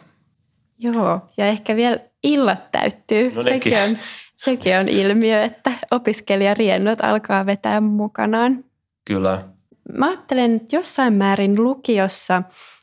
Joo, 0.78 1.21
ja 1.37 1.47
ehkä 1.47 1.76
vielä 1.76 1.99
illat 2.23 2.71
täyttyy. 2.73 3.33
No 3.35 3.42
sekin, 3.42 3.78
on, 3.78 3.99
sekin 4.37 4.78
on 4.78 4.88
ilmiö, 4.88 5.42
että 5.42 5.73
opiskelijariennot 5.90 7.00
alkaa 7.00 7.47
vetää 7.47 7.80
mukanaan. 7.80 8.64
Kyllä. 9.04 9.44
Mä 9.92 10.06
ajattelen, 10.06 10.56
että 10.56 10.76
jossain 10.76 11.12
määrin 11.12 11.64
lukiossa 11.64 12.42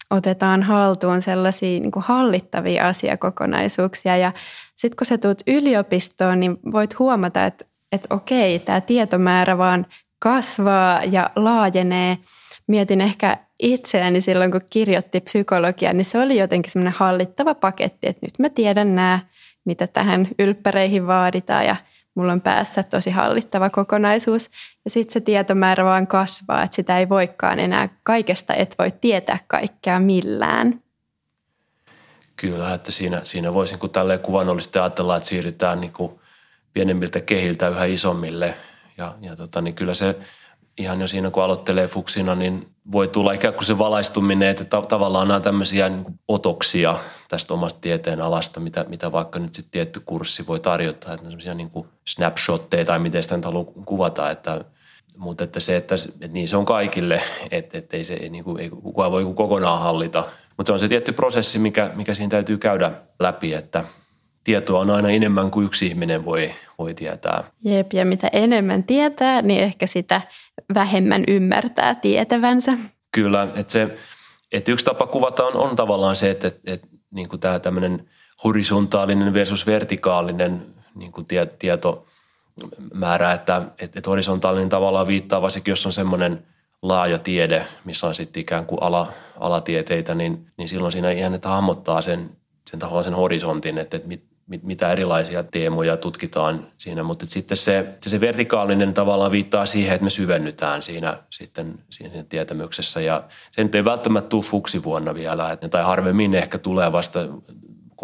otetaan 0.09 0.63
haltuun 0.63 1.21
sellaisia 1.21 1.79
niin 1.79 1.91
kuin 1.91 2.03
hallittavia 2.03 2.87
asiakokonaisuuksia 2.87 4.17
ja 4.17 4.31
sitten 4.75 4.97
kun 4.97 5.07
sä 5.07 5.17
tulet 5.17 5.43
yliopistoon, 5.47 6.39
niin 6.39 6.57
voit 6.71 6.99
huomata, 6.99 7.45
että, 7.45 7.65
että 7.91 8.15
okei, 8.15 8.59
tämä 8.59 8.81
tietomäärä 8.81 9.57
vaan 9.57 9.85
kasvaa 10.19 11.03
ja 11.03 11.29
laajenee. 11.35 12.17
Mietin 12.67 13.01
ehkä 13.01 13.37
itseäni 13.59 14.21
silloin, 14.21 14.51
kun 14.51 14.61
kirjoitti 14.69 15.19
psykologiaa, 15.19 15.93
niin 15.93 16.05
se 16.05 16.19
oli 16.19 16.37
jotenkin 16.37 16.71
semmoinen 16.71 16.93
hallittava 16.97 17.55
paketti, 17.55 18.07
että 18.07 18.25
nyt 18.25 18.39
mä 18.39 18.49
tiedän 18.49 18.95
nämä, 18.95 19.19
mitä 19.65 19.87
tähän 19.87 20.27
ylppäreihin 20.39 21.07
vaaditaan 21.07 21.65
ja 21.65 21.75
mulla 22.15 22.31
on 22.31 22.41
päässä 22.41 22.83
tosi 22.83 23.09
hallittava 23.09 23.69
kokonaisuus. 23.69 24.49
Ja 24.85 24.91
sitten 24.91 25.13
se 25.13 25.19
tietomäärä 25.19 25.83
vaan 25.83 26.07
kasvaa, 26.07 26.63
että 26.63 26.75
sitä 26.75 26.99
ei 26.99 27.09
voikaan 27.09 27.59
enää 27.59 27.89
kaikesta, 28.03 28.53
et 28.53 28.75
voi 28.79 28.91
tietää 29.01 29.39
kaikkea 29.47 29.99
millään. 29.99 30.81
Kyllä, 32.35 32.73
että 32.73 32.91
siinä, 32.91 33.21
siinä 33.23 33.53
voisin 33.53 33.79
kun 33.79 33.89
tälleen 33.89 34.19
kuvannollisesti 34.19 34.79
ajatella, 34.79 35.17
että 35.17 35.29
siirrytään 35.29 35.81
niin 35.81 35.93
kuin 35.93 36.20
pienemmiltä 36.73 37.21
kehiltä 37.21 37.67
yhä 37.67 37.85
isommille. 37.85 38.55
Ja, 38.97 39.15
ja 39.21 39.35
tota, 39.35 39.61
niin 39.61 39.75
kyllä 39.75 39.93
se 39.93 40.15
ihan 40.77 41.01
jo 41.01 41.07
siinä, 41.07 41.31
kun 41.31 41.43
aloittelee 41.43 41.87
fuksina, 41.87 42.35
niin 42.35 42.67
voi 42.91 43.07
tulla 43.07 43.31
ikään 43.31 43.53
kuin 43.53 43.65
se 43.65 43.77
valaistuminen, 43.77 44.49
että 44.49 44.65
ta- 44.65 44.81
tavallaan 44.81 45.27
nämä 45.27 45.39
tämmöisiä 45.39 45.89
niin 45.89 46.05
otoksia 46.27 46.99
tästä 47.29 47.53
omasta 47.53 47.79
tieteen 47.81 48.21
alasta, 48.21 48.59
mitä, 48.59 48.85
mitä 48.89 49.11
vaikka 49.11 49.39
nyt 49.39 49.53
sitten 49.53 49.71
tietty 49.71 50.01
kurssi 50.05 50.47
voi 50.47 50.59
tarjota, 50.59 51.13
että 51.13 51.25
semmoisia 51.25 51.53
niin 51.53 51.71
snapshotteja 52.07 52.85
tai 52.85 52.99
miten 52.99 53.23
sitä 53.23 53.35
nyt 53.35 53.45
haluaa 53.45 53.65
kuvata, 53.85 54.31
että 54.31 54.65
mutta 55.17 55.43
että 55.43 55.59
se, 55.59 55.77
että, 55.77 55.95
että 55.95 56.27
niin 56.27 56.47
se 56.47 56.57
on 56.57 56.65
kaikille, 56.65 57.21
että, 57.51 57.77
että 57.77 57.97
ei, 57.97 58.03
se, 58.03 58.13
ei, 58.13 58.29
niin 58.29 58.43
kuin, 58.43 58.59
ei 58.59 58.69
kukaan 58.69 59.11
voi 59.11 59.33
kokonaan 59.35 59.81
hallita. 59.81 60.23
Mutta 60.57 60.69
se 60.69 60.73
on 60.73 60.79
se 60.79 60.87
tietty 60.87 61.11
prosessi, 61.11 61.59
mikä, 61.59 61.91
mikä 61.95 62.13
siinä 62.13 62.29
täytyy 62.29 62.57
käydä 62.57 62.91
läpi, 63.19 63.53
että 63.53 63.83
tietoa 64.43 64.79
on 64.79 64.89
aina 64.89 65.09
enemmän 65.09 65.51
kuin 65.51 65.65
yksi 65.65 65.85
ihminen 65.85 66.25
voi, 66.25 66.51
voi 66.79 66.93
tietää. 66.93 67.43
Jep, 67.63 67.93
ja 67.93 68.05
mitä 68.05 68.29
enemmän 68.33 68.83
tietää, 68.83 69.41
niin 69.41 69.63
ehkä 69.63 69.87
sitä 69.87 70.21
vähemmän 70.73 71.23
ymmärtää 71.27 71.95
tietävänsä. 71.95 72.73
Kyllä, 73.11 73.47
että 73.55 73.73
se, 73.73 73.97
että 74.51 74.71
yksi 74.71 74.85
tapa 74.85 75.07
kuvata 75.07 75.45
on, 75.45 75.55
on 75.55 75.75
tavallaan 75.75 76.15
se, 76.15 76.29
että, 76.29 76.47
että, 76.47 76.71
että 76.73 76.87
niin 77.11 77.29
kuin 77.29 77.39
tämä 77.39 77.59
tämmöinen 77.59 78.09
horisontaalinen 78.43 79.33
versus 79.33 79.67
vertikaalinen 79.67 80.61
niin 80.95 81.11
kuin 81.11 81.27
tie, 81.27 81.45
tietomäärä, 81.45 83.33
että, 83.33 83.61
että, 83.79 83.99
että 83.99 84.09
horisontaalinen 84.09 84.69
tavallaan 84.69 85.07
viittaa 85.07 85.41
varsinkin, 85.41 85.71
jos 85.71 85.85
on 85.85 85.93
semmoinen 85.93 86.45
laaja 86.81 87.19
tiede, 87.19 87.65
missä 87.85 88.07
on 88.07 88.15
sitten 88.15 88.41
ikään 88.41 88.65
kuin 88.65 88.83
ala, 88.83 89.07
alatieteitä, 89.39 90.15
niin, 90.15 90.51
niin 90.57 90.69
silloin 90.69 90.91
siinä 90.91 91.11
ihan, 91.11 91.33
että 91.33 91.49
hahmottaa 91.49 92.01
sen, 92.01 92.29
sen 92.69 92.79
tavallaan 92.79 93.03
sen 93.03 93.13
horisontin, 93.13 93.77
että, 93.77 93.97
että 93.97 94.09
mit, 94.09 94.30
mitä 94.63 94.91
erilaisia 94.91 95.43
teemoja 95.43 95.97
tutkitaan 95.97 96.67
siinä, 96.77 97.03
mutta 97.03 97.25
sitten 97.25 97.57
se, 97.57 97.85
se 98.07 98.21
vertikaalinen 98.21 98.93
tavallaan 98.93 99.31
viittaa 99.31 99.65
siihen, 99.65 99.93
että 99.95 100.03
me 100.03 100.09
syvennytään 100.09 100.83
siinä 100.83 101.17
sitten 101.29 101.79
siinä 101.89 102.23
tietämyksessä. 102.29 103.01
Ja 103.01 103.23
se 103.51 103.63
nyt 103.63 103.75
ei 103.75 103.85
välttämättä 103.85 104.29
tule 104.29 104.43
fuksivuonna 104.43 105.13
vielä, 105.13 105.51
että, 105.51 105.69
tai 105.69 105.83
harvemmin 105.83 106.35
ehkä 106.35 106.57
tulee 106.57 106.91
vasta 106.91 107.19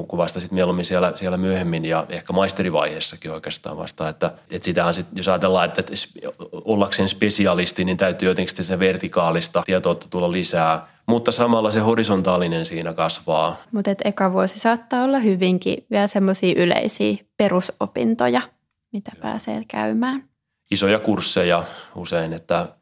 kun 0.05 0.19
vasta 0.19 0.39
sitten 0.39 0.55
mieluummin 0.55 0.85
siellä, 0.85 1.11
siellä 1.15 1.37
myöhemmin 1.37 1.85
ja 1.85 2.05
ehkä 2.09 2.33
maisterivaiheessakin 2.33 3.31
oikeastaan 3.31 3.77
vasta, 3.77 4.09
että, 4.09 4.31
että 4.51 4.65
sitähän 4.65 4.93
sitten, 4.93 5.17
jos 5.17 5.27
ajatellaan, 5.27 5.65
että, 5.65 5.83
ollakseen 6.51 7.09
spesialisti, 7.09 7.85
niin 7.85 7.97
täytyy 7.97 8.29
jotenkin 8.29 8.65
se 8.65 8.79
vertikaalista 8.79 9.63
tietoa 9.65 9.95
tulla 9.95 10.31
lisää, 10.31 10.87
mutta 11.07 11.31
samalla 11.31 11.71
se 11.71 11.79
horisontaalinen 11.79 12.65
siinä 12.65 12.93
kasvaa. 12.93 13.57
Mutta 13.71 13.91
eka 14.03 14.33
vuosi 14.33 14.59
saattaa 14.59 15.03
olla 15.03 15.19
hyvinkin 15.19 15.85
vielä 15.91 16.07
semmoisia 16.07 16.63
yleisiä 16.63 17.17
perusopintoja, 17.37 18.41
mitä 18.93 19.11
Joo. 19.15 19.21
pääsee 19.21 19.63
käymään. 19.67 20.23
Isoja 20.71 20.99
kursseja 20.99 21.63
usein, 21.95 22.33
että 22.33 22.75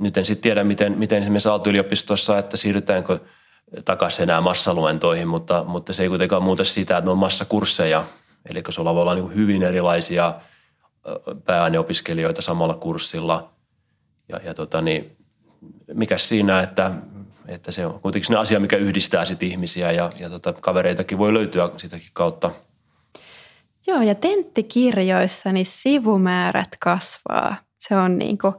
nyt 0.00 0.16
en 0.16 0.24
sitten 0.24 0.42
tiedä, 0.42 0.64
miten, 0.64 0.98
miten 0.98 1.22
esimerkiksi 1.22 1.48
Aalto-yliopistossa, 1.48 2.38
että 2.38 2.56
siirrytäänkö 2.56 3.18
takaisin 3.84 4.22
enää 4.22 4.40
massaluentoihin, 4.40 5.28
mutta, 5.28 5.64
mutta 5.64 5.92
se 5.92 6.02
ei 6.02 6.08
kuitenkaan 6.08 6.42
muuta 6.42 6.64
sitä, 6.64 6.96
että 6.96 7.06
ne 7.06 7.10
on 7.10 7.18
massakursseja. 7.18 8.04
Eli 8.50 8.62
sulla 8.68 8.94
voi 8.94 9.02
olla 9.02 9.14
niin 9.14 9.34
hyvin 9.34 9.62
erilaisia 9.62 10.34
pääaineopiskelijoita 11.44 12.42
samalla 12.42 12.74
kurssilla. 12.74 13.50
Ja, 14.28 14.40
ja 14.44 14.54
tota 14.54 14.80
niin, 14.80 15.16
mikä 15.94 16.18
siinä, 16.18 16.60
että 16.60 16.92
että 17.50 17.72
se 17.72 17.86
on 17.86 18.00
kuitenkin 18.00 18.26
se 18.26 18.38
asia, 18.38 18.60
mikä 18.60 18.76
yhdistää 18.76 19.24
sit 19.24 19.42
ihmisiä 19.42 19.92
ja, 19.92 20.10
ja 20.18 20.30
tota, 20.30 20.52
kavereitakin 20.52 21.18
voi 21.18 21.34
löytyä 21.34 21.70
sitäkin 21.76 22.10
kautta. 22.12 22.50
Joo, 23.86 24.02
ja 24.02 24.14
tenttikirjoissa 24.14 25.52
niin 25.52 25.66
sivumäärät 25.66 26.76
kasvaa. 26.80 27.56
Se 27.78 27.96
on 27.96 28.18
niin 28.18 28.38
kuin 28.38 28.54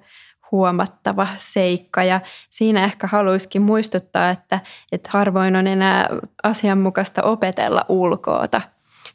huomattava 0.52 1.28
seikka 1.38 2.04
ja 2.04 2.22
siinä 2.50 2.84
ehkä 2.84 3.08
haluaisikin 3.08 3.62
muistuttaa, 3.62 4.30
että, 4.30 4.60
että 4.92 5.10
harvoin 5.14 5.56
on 5.56 5.68
enää 5.68 6.10
asianmukaista 6.44 7.24
opetella 7.24 7.86
ulkoota 7.90 8.62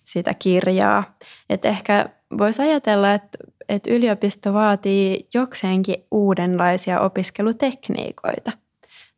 sitä 0.05 0.35
kirjaa. 0.35 1.17
Että 1.51 1.69
ehkä 1.69 2.09
voisi 2.39 2.63
ajatella, 2.63 3.13
että, 3.13 3.39
että 3.69 3.91
yliopisto 3.91 4.53
vaatii 4.53 5.29
jokseenkin 5.35 6.05
uudenlaisia 6.11 7.01
opiskelutekniikoita– 7.01 8.53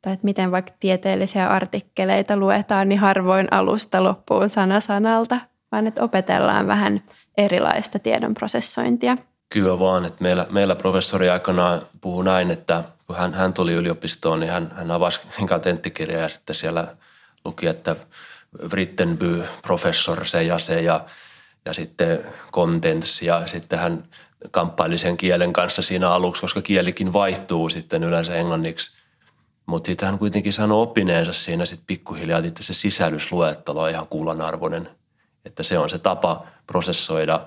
tai 0.09 0.15
että 0.15 0.25
miten 0.25 0.51
vaikka 0.51 0.73
tieteellisiä 0.81 1.49
artikkeleita 1.49 2.37
luetaan, 2.37 2.89
niin 2.89 2.99
harvoin 2.99 3.49
alusta 3.51 4.05
loppuun 4.05 4.49
sana 4.49 4.81
sanalta, 4.81 5.41
vaan 5.73 5.87
että 5.87 6.03
opetellaan 6.03 6.67
vähän 6.67 7.01
erilaista 7.39 7.99
tiedon 7.99 8.35
prosessointia. 8.35 9.17
Kyllä 9.53 9.79
vaan, 9.79 10.05
että 10.05 10.23
meillä, 10.23 10.47
meillä 10.51 10.77
professori 10.77 11.29
aikanaan 11.29 11.83
puhui 12.01 12.25
näin, 12.25 12.51
että 12.51 12.85
kun 13.07 13.17
hän, 13.17 13.35
hän 13.35 13.53
tuli 13.53 13.73
yliopistoon, 13.73 14.41
niin 14.41 14.53
hän, 14.53 14.73
hän 14.77 14.91
avasi 14.91 15.23
tenttikirjaa 15.63 16.23
ja 16.23 16.29
sitten 16.29 16.57
siellä 16.57 16.87
luki, 17.45 17.67
että 17.67 17.97
Writtenby, 18.69 19.45
professor 19.63 20.25
se 20.25 20.43
ja 20.43 20.59
se 20.59 20.83
ja, 20.83 21.05
ja 21.65 21.75
sitten 21.75 22.21
contents 22.53 23.23
ja 23.23 23.47
sitten 23.47 23.79
hän 23.79 24.05
kamppaili 24.51 24.99
sen 24.99 25.17
kielen 25.17 25.53
kanssa 25.53 25.83
siinä 25.83 26.11
aluksi, 26.11 26.41
koska 26.41 26.63
kielikin 26.63 27.13
vaihtuu 27.13 27.69
sitten 27.69 28.05
yleensä 28.05 28.35
englanniksi– 28.35 28.93
mutta 29.69 29.87
sitten 29.87 30.09
hän 30.09 30.19
kuitenkin 30.19 30.53
sanoi 30.53 30.83
oppineensa 30.83 31.33
siinä 31.33 31.67
sitten 31.67 31.87
pikkuhiljaa, 31.87 32.39
että 32.39 32.63
se 32.63 32.75
sisällysluettelo 32.75 33.83
on 33.83 33.91
ihan 33.91 34.09
kullanarvoinen. 34.09 34.91
Että 35.45 35.63
se 35.63 35.79
on 35.79 35.91
se 35.91 35.99
tapa 35.99 36.47
prosessoida, 36.67 37.47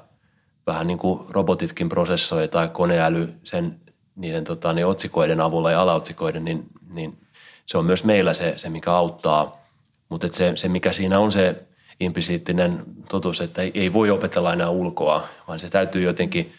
vähän 0.68 0.88
niin 0.88 0.98
kuin 0.98 1.26
robotitkin 1.30 1.90
prosessoi 1.90 2.48
tai 2.48 2.70
koneäly 2.70 3.34
sen 3.44 3.80
niiden 4.16 4.44
tota, 4.44 4.74
niin 4.74 4.86
otsikoiden 4.86 5.42
avulla 5.42 5.72
ja 5.72 5.82
alaotsikoiden, 5.82 6.46
niin, 6.46 6.66
niin 6.94 7.18
se 7.66 7.78
on 7.78 7.86
myös 7.86 8.04
meillä 8.04 8.34
se, 8.34 8.54
se 8.58 8.70
mikä 8.70 8.94
auttaa. 8.94 9.62
Mutta 10.10 10.28
se, 10.32 10.52
se, 10.56 10.68
mikä 10.68 10.94
siinä 10.94 11.20
on 11.20 11.32
se 11.32 11.64
implisiittinen 12.00 12.84
totuus, 13.10 13.42
että 13.42 13.62
ei, 13.62 13.72
ei 13.74 13.94
voi 13.94 14.10
opetella 14.10 14.54
enää 14.54 14.70
ulkoa, 14.70 15.28
vaan 15.48 15.60
se 15.60 15.70
täytyy 15.70 16.02
jotenkin, 16.04 16.54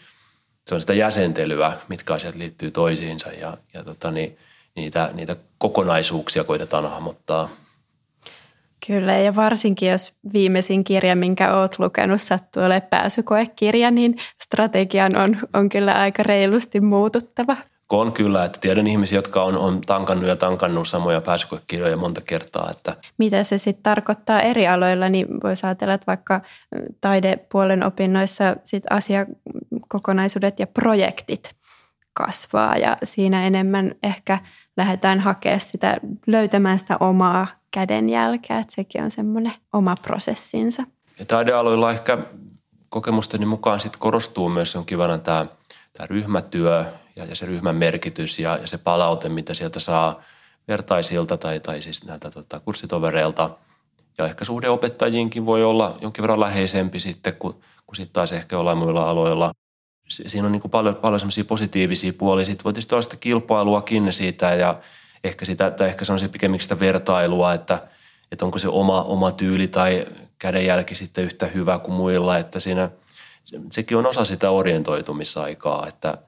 se 0.67 0.75
on 0.75 0.81
sitä 0.81 0.93
jäsentelyä, 0.93 1.73
mitkä 1.87 2.13
asiat 2.13 2.35
liittyy 2.35 2.71
toisiinsa 2.71 3.31
ja, 3.31 3.57
ja 3.73 3.83
tota, 3.83 4.11
niin, 4.11 4.37
niitä, 4.75 5.09
niitä 5.13 5.35
kokonaisuuksia 5.57 6.43
koitetaan 6.43 6.89
hahmottaa. 6.89 7.49
Kyllä, 8.87 9.17
ja 9.17 9.35
varsinkin 9.35 9.89
jos 9.89 10.13
viimeisin 10.33 10.83
kirja, 10.83 11.15
minkä 11.15 11.53
olet 11.53 11.79
lukenut, 11.79 12.21
sattuu 12.21 12.63
olemaan 12.63 12.89
pääsykoekirja, 12.89 13.91
niin 13.91 14.17
strategian 14.43 15.15
on, 15.15 15.37
on 15.53 15.69
kyllä 15.69 15.91
aika 15.91 16.23
reilusti 16.23 16.81
muututtava. 16.81 17.57
On 17.89 18.13
kyllä, 18.13 18.45
että 18.45 18.59
tiedän 18.59 18.87
ihmisiä, 18.87 19.17
jotka 19.17 19.43
on, 19.43 19.57
on 19.57 19.81
tankannut 19.81 20.29
ja 20.29 20.35
tankannut 20.35 20.87
samoja 20.87 21.21
pääsykoekirjoja 21.21 21.97
monta 21.97 22.21
kertaa. 22.21 22.71
Että. 22.71 22.95
Mitä 23.17 23.43
se 23.43 23.57
sitten 23.57 23.83
tarkoittaa 23.83 24.39
eri 24.39 24.67
aloilla, 24.67 25.09
niin 25.09 25.27
voisi 25.43 25.65
ajatella, 25.65 25.93
että 25.93 26.07
vaikka 26.07 26.41
taidepuolen 27.01 27.85
opinnoissa 27.85 28.55
sit 28.63 28.83
asiakokonaisuudet 28.89 30.59
ja 30.59 30.67
projektit 30.67 31.55
kasvaa 32.13 32.77
ja 32.77 32.97
siinä 33.03 33.47
enemmän 33.47 33.95
ehkä 34.03 34.39
lähdetään 34.77 35.19
hakemaan 35.19 35.59
sitä, 35.59 35.97
löytämään 36.27 36.79
sitä 36.79 36.97
omaa 36.99 37.47
kädenjälkeä, 37.71 38.59
että 38.59 38.75
sekin 38.75 39.03
on 39.03 39.11
semmoinen 39.11 39.53
oma 39.73 39.95
prosessinsa. 40.01 40.83
Ja 41.19 41.25
taidealoilla 41.25 41.91
ehkä 41.91 42.17
kokemusteni 42.89 43.45
mukaan 43.45 43.79
sit 43.79 43.97
korostuu 43.97 44.49
myös 44.49 44.75
jonkin 44.75 44.97
verran 44.97 45.21
tämä, 45.21 45.45
tämä 45.93 46.07
ryhmätyö 46.07 46.85
ja, 47.15 47.25
ja 47.25 47.35
se 47.35 47.45
ryhmän 47.45 47.75
merkitys 47.75 48.39
ja, 48.39 48.57
ja 48.57 48.67
se 48.67 48.77
palaute, 48.77 49.29
mitä 49.29 49.53
sieltä 49.53 49.79
saa 49.79 50.21
vertaisilta 50.67 51.37
tai, 51.37 51.59
tai 51.59 51.81
siis 51.81 52.05
näiltä 52.05 52.31
tota, 52.31 52.59
kurssitovereilta. 52.59 53.49
Ja 54.17 54.25
ehkä 54.25 54.45
suhde 54.45 54.69
opettajiinkin 54.69 55.45
voi 55.45 55.63
olla 55.63 55.97
jonkin 56.01 56.21
verran 56.21 56.39
läheisempi 56.39 56.99
sitten 56.99 57.35
kuin, 57.35 57.53
kuin 57.85 57.95
sitten 57.95 58.13
taas 58.13 58.31
ehkä 58.31 58.55
jollain 58.55 58.77
muilla 58.77 59.09
aloilla. 59.09 59.51
Siinä 60.09 60.45
on 60.45 60.51
niin 60.51 60.61
kuin 60.61 60.71
paljon, 60.71 60.95
paljon 60.95 61.19
semmoisia 61.19 61.45
positiivisia 61.45 62.13
puolia. 62.13 62.45
Sitten 62.45 62.63
voi 62.63 62.73
tietysti 62.73 62.95
olla 62.95 63.01
sitä 63.01 63.15
kilpailuakin 63.15 64.13
siitä 64.13 64.53
ja 64.53 64.79
ehkä, 65.23 65.45
sitä, 65.45 65.71
tai 65.71 65.87
ehkä 65.87 66.05
se 66.05 66.27
pikemminkin 66.31 66.63
sitä 66.63 66.79
vertailua, 66.79 67.53
että, 67.53 67.87
että 68.31 68.45
onko 68.45 68.59
se 68.59 68.67
oma, 68.67 69.03
oma 69.03 69.31
tyyli 69.31 69.67
tai 69.67 70.05
kädenjälki 70.39 70.95
sitten 70.95 71.23
yhtä 71.23 71.47
hyvä 71.47 71.79
kuin 71.79 71.95
muilla. 71.95 72.37
Että 72.37 72.59
siinä, 72.59 72.89
sekin 73.71 73.97
on 73.97 74.05
osa 74.05 74.25
sitä 74.25 74.49
orientoitumisaikaa, 74.49 75.87
että– 75.87 76.17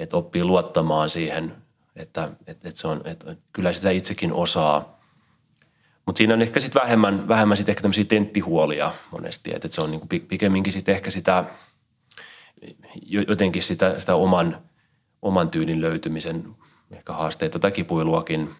että 0.00 0.16
oppii 0.16 0.44
luottamaan 0.44 1.10
siihen, 1.10 1.56
että, 1.96 2.30
että, 2.46 2.68
että, 2.68 2.80
se 2.80 2.88
on, 2.88 3.02
että 3.04 3.36
kyllä 3.52 3.72
sitä 3.72 3.90
itsekin 3.90 4.32
osaa. 4.32 5.00
Mutta 6.06 6.18
siinä 6.18 6.34
on 6.34 6.42
ehkä 6.42 6.60
sitten 6.60 6.82
vähemmän, 6.82 7.28
vähemmän 7.28 7.56
sit 7.56 7.68
ehkä 7.68 7.82
tämmöisiä 7.82 8.04
tenttihuolia 8.04 8.92
monesti, 9.10 9.50
että, 9.50 9.66
että 9.66 9.74
se 9.74 9.80
on 9.80 9.90
niinku 9.90 10.06
pikemminkin 10.28 10.72
sitten 10.72 10.94
ehkä 10.94 11.10
sitä 11.10 11.44
jotenkin 13.28 13.62
sitä, 13.62 14.00
sitä 14.00 14.14
oman, 14.14 14.58
oman 15.22 15.50
tyylin 15.50 15.80
löytymisen 15.80 16.44
ehkä 16.90 17.12
haasteita 17.12 17.58
tai 17.58 17.72
kipuiluakin. 17.72 18.50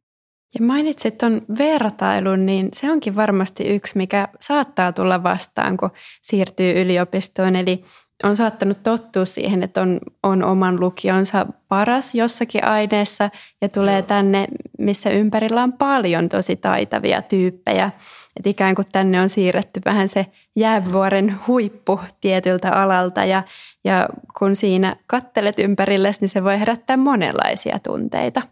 Ja 0.58 0.66
mainitsit 0.66 1.18
tuon 1.18 1.42
vertailun, 1.58 2.46
niin 2.46 2.68
se 2.72 2.90
onkin 2.90 3.16
varmasti 3.16 3.64
yksi, 3.64 3.96
mikä 3.96 4.28
saattaa 4.40 4.92
tulla 4.92 5.22
vastaan, 5.22 5.76
kun 5.76 5.90
siirtyy 6.22 6.80
yliopistoon. 6.80 7.56
Eli 7.56 7.84
on 8.24 8.36
saattanut 8.36 8.82
tottua 8.82 9.24
siihen, 9.24 9.62
että 9.62 9.80
on, 9.80 10.00
on 10.22 10.44
oman 10.44 10.80
lukionsa 10.80 11.46
paras 11.68 12.14
jossakin 12.14 12.64
aineessa 12.64 13.30
ja 13.60 13.68
tulee 13.68 14.02
tänne, 14.02 14.46
missä 14.78 15.10
ympärillä 15.10 15.62
on 15.62 15.72
paljon 15.72 16.28
tosi 16.28 16.56
taitavia 16.56 17.22
tyyppejä. 17.22 17.90
Että 18.36 18.50
ikään 18.50 18.74
kuin 18.74 18.88
tänne 18.92 19.20
on 19.20 19.28
siirretty 19.28 19.80
vähän 19.84 20.08
se 20.08 20.26
jäävuoren 20.56 21.38
huippu 21.46 22.00
tietyltä 22.20 22.72
alalta 22.72 23.24
ja, 23.24 23.42
ja 23.84 24.08
kun 24.38 24.56
siinä 24.56 24.96
kattelet 25.06 25.58
ympärillesi, 25.58 26.20
niin 26.20 26.28
se 26.28 26.44
voi 26.44 26.60
herättää 26.60 26.96
monenlaisia 26.96 27.78
tunteita. 27.78 28.42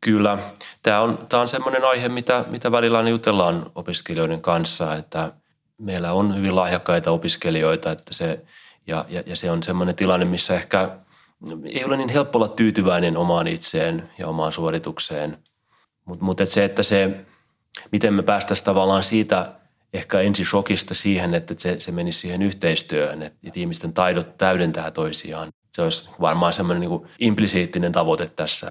Kyllä. 0.00 0.38
Tämä 0.82 1.00
on, 1.00 1.26
tämä 1.28 1.40
on 1.40 1.48
sellainen 1.48 1.84
aihe, 1.84 2.08
mitä, 2.08 2.44
mitä 2.48 2.72
välillä 2.72 3.08
jutellaan 3.08 3.70
opiskelijoiden 3.74 4.40
kanssa, 4.40 4.94
että 4.94 5.32
meillä 5.78 6.12
on 6.12 6.36
hyvin 6.36 6.56
lahjakkaita 6.56 7.10
opiskelijoita, 7.10 7.90
että 7.90 8.14
se– 8.14 8.40
ja, 8.86 9.04
ja, 9.08 9.22
ja 9.26 9.36
se 9.36 9.50
on 9.50 9.62
semmoinen 9.62 9.94
tilanne, 9.94 10.26
missä 10.26 10.54
ehkä 10.54 10.90
ei 11.64 11.84
ole 11.84 11.96
niin 11.96 12.08
helppo 12.08 12.38
olla 12.38 12.48
tyytyväinen 12.48 13.16
omaan 13.16 13.46
itseen 13.46 14.10
ja 14.18 14.28
omaan 14.28 14.52
suoritukseen. 14.52 15.38
Mutta 16.04 16.24
mut 16.24 16.40
et 16.40 16.48
se, 16.48 16.64
että 16.64 16.82
se, 16.82 17.20
miten 17.92 18.14
me 18.14 18.22
päästäisiin 18.22 18.64
tavallaan 18.64 19.02
siitä 19.02 19.52
ehkä 19.92 20.20
ensi 20.20 20.44
shokista 20.44 20.94
siihen, 20.94 21.34
että 21.34 21.54
se, 21.58 21.80
se 21.80 21.92
menisi 21.92 22.20
siihen 22.20 22.42
yhteistyöhön, 22.42 23.22
että, 23.22 23.38
että 23.46 23.60
ihmisten 23.60 23.92
taidot 23.92 24.38
täydentää 24.38 24.90
toisiaan. 24.90 25.48
Se 25.72 25.82
olisi 25.82 26.10
varmaan 26.20 26.52
semmoinen 26.52 26.90
niin 26.90 27.00
implisiittinen 27.18 27.92
tavoite 27.92 28.28
tässä. 28.36 28.68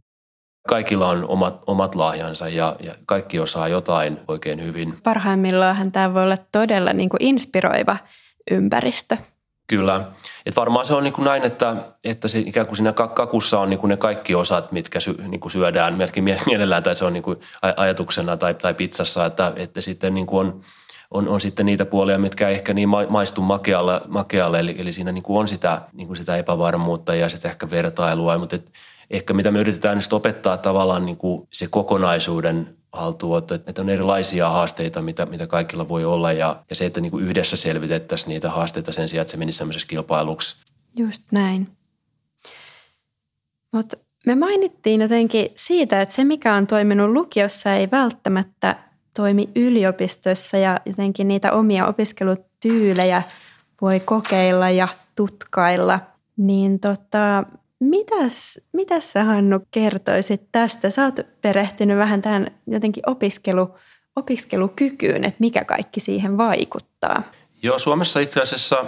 Kaikilla 0.68 1.10
on 1.10 1.28
omat, 1.28 1.64
omat 1.68 1.96
lahjansa 1.96 2.50
ja, 2.50 2.76
ja 2.80 2.96
kaikki 3.06 3.40
osaa 3.40 3.68
jotain 3.68 4.20
oikein 4.28 4.64
hyvin. 4.64 4.98
Parhaimmillaan 5.04 5.92
tämä 5.92 6.14
voi 6.14 6.24
olla 6.24 6.38
todella 6.52 6.94
niin 6.94 7.10
kuin 7.10 7.24
inspiroiva 7.24 7.98
ympäristö. 8.52 9.18
Kyllä. 9.68 10.12
Et 10.46 10.56
varmaan 10.56 10.86
se 10.86 10.94
on 10.94 11.04
niin 11.04 11.14
kuin 11.14 11.26
näin, 11.26 11.46
että, 11.46 11.76
että 12.04 12.28
se 12.28 12.40
ikään 12.40 12.68
kuin 12.68 12.78
siinä 12.78 12.94
kakussa 12.94 13.60
on 13.60 13.70
niin 13.70 13.80
kuin 13.80 13.90
ne 13.90 13.98
kaikki 13.98 14.36
osat, 14.36 14.72
mitkä 14.72 15.00
sy, 15.00 15.16
niin 15.28 15.40
kuin 15.40 15.52
syödään 15.52 15.98
melkein 15.98 16.24
mielellään, 16.24 16.84
tai 16.84 16.96
se 16.96 17.06
on 17.06 17.14
niin 17.14 17.24
kuin 17.24 17.40
ajatuksena 17.78 18.38
tai, 18.38 18.54
tai 18.54 18.74
pizzassa, 18.74 19.26
että, 19.26 19.54
että 19.56 19.82
sitten 19.82 20.14
niin 20.14 20.26
kuin 20.26 20.48
on, 20.48 20.62
on, 21.16 21.28
on 21.28 21.42
sitten 21.42 21.66
niitä 21.66 21.86
puolia, 21.86 22.18
mitkä 22.18 22.50
ei 22.50 22.56
ehkä 22.56 22.74
niin 22.74 22.90
maistu 23.10 23.42
makealle, 23.42 24.02
makealle 24.08 24.60
eli, 24.60 24.76
eli 24.78 24.94
siinä 24.94 25.12
niin 25.12 25.24
kuin 25.24 25.40
on 25.40 25.48
sitä, 25.48 25.82
niin 25.94 26.08
kuin 26.08 26.18
sitä 26.18 26.38
epävarmuutta 26.38 27.16
ja 27.16 27.30
sitä 27.30 27.50
ehkä 27.50 27.70
vertailua, 27.70 28.38
mutta 28.38 28.56
et 28.56 28.72
ehkä 29.10 29.34
mitä 29.34 29.52
me 29.52 29.60
yritetään 29.60 29.98
niin 29.98 30.16
opettaa 30.16 30.58
tavallaan 30.58 31.06
niin 31.06 31.18
kuin 31.18 31.48
se 31.54 31.68
kokonaisuuden 31.68 32.68
haltuunotto, 32.94 33.56
että 33.56 33.82
on 33.82 33.90
erilaisia 33.90 34.50
haasteita, 34.50 35.02
mitä, 35.02 35.26
mitä 35.26 35.48
kaikilla 35.48 35.90
voi 35.90 36.06
olla 36.06 36.32
ja, 36.32 36.64
ja 36.70 36.76
se, 36.76 36.86
että 36.86 37.02
niin 37.02 37.12
kuin 37.12 37.24
yhdessä 37.24 37.58
selvitettäisiin 37.58 38.30
niitä 38.30 38.50
haasteita 38.50 38.92
sen 38.92 39.10
sijaan, 39.10 39.22
että 39.22 39.32
se 39.32 39.38
menisi 39.38 39.58
semmoisessa 39.58 39.88
kilpailuksi. 39.88 40.56
Just 40.98 41.24
näin. 41.32 41.68
Mutta 43.72 43.98
me 44.26 44.36
mainittiin 44.36 45.02
jotenkin 45.02 45.50
siitä, 45.56 46.02
että 46.02 46.16
se 46.16 46.24
mikä 46.24 46.56
on 46.56 46.68
toiminut 46.68 47.10
lukiossa 47.10 47.74
ei 47.74 47.92
välttämättä 47.92 48.85
toimi 49.16 49.50
yliopistossa 49.56 50.58
ja 50.58 50.80
jotenkin 50.86 51.28
niitä 51.28 51.52
omia 51.52 51.88
opiskelutyylejä 51.88 53.24
voi 53.82 54.00
kokeilla 54.00 54.70
ja 54.70 54.88
tutkailla. 55.16 56.00
Niin 56.38 56.80
tota, 56.80 57.44
Mitäs, 57.80 58.60
mitäs 58.74 59.12
sä 59.12 59.24
Hannu 59.24 59.60
kertoisit 59.72 60.42
tästä? 60.52 60.90
Sä 60.90 61.04
oot 61.04 61.20
perehtynyt 61.42 61.98
vähän 61.98 62.22
tähän 62.22 62.52
jotenkin 62.68 63.04
opiskelu, 63.08 63.76
opiskelukykyyn, 64.16 65.24
että 65.24 65.38
mikä 65.40 65.66
kaikki 65.66 66.00
siihen 66.00 66.38
vaikuttaa. 66.38 67.24
Joo, 67.64 67.80
Suomessa 67.80 68.20
itse 68.20 68.42
asiassa 68.42 68.86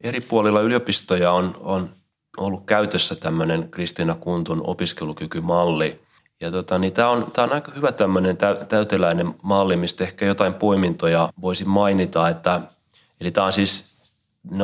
eri 0.00 0.20
puolilla 0.20 0.60
yliopistoja 0.60 1.32
on, 1.32 1.56
on 1.60 1.90
ollut 2.36 2.66
käytössä 2.66 3.14
tämmöinen 3.14 3.70
Kristiina 3.70 4.14
Kuntun 4.14 4.62
opiskelukykymalli. 4.66 6.00
Ja 6.40 6.50
tota, 6.50 6.78
niin 6.78 6.92
tämä 6.92 7.10
on, 7.10 7.32
on 7.38 7.52
aika 7.52 7.72
hyvä 7.76 7.92
tämmöinen 7.92 8.38
täyteläinen 8.68 9.34
malli, 9.42 9.76
mistä 9.76 10.04
ehkä 10.04 10.26
jotain 10.26 10.54
poimintoja 10.54 11.32
voisi 11.40 11.64
mainita. 11.64 12.28
Että, 12.28 12.60
eli 13.20 13.30
tämä 13.30 13.46
on 13.46 13.52
siis 13.52 13.94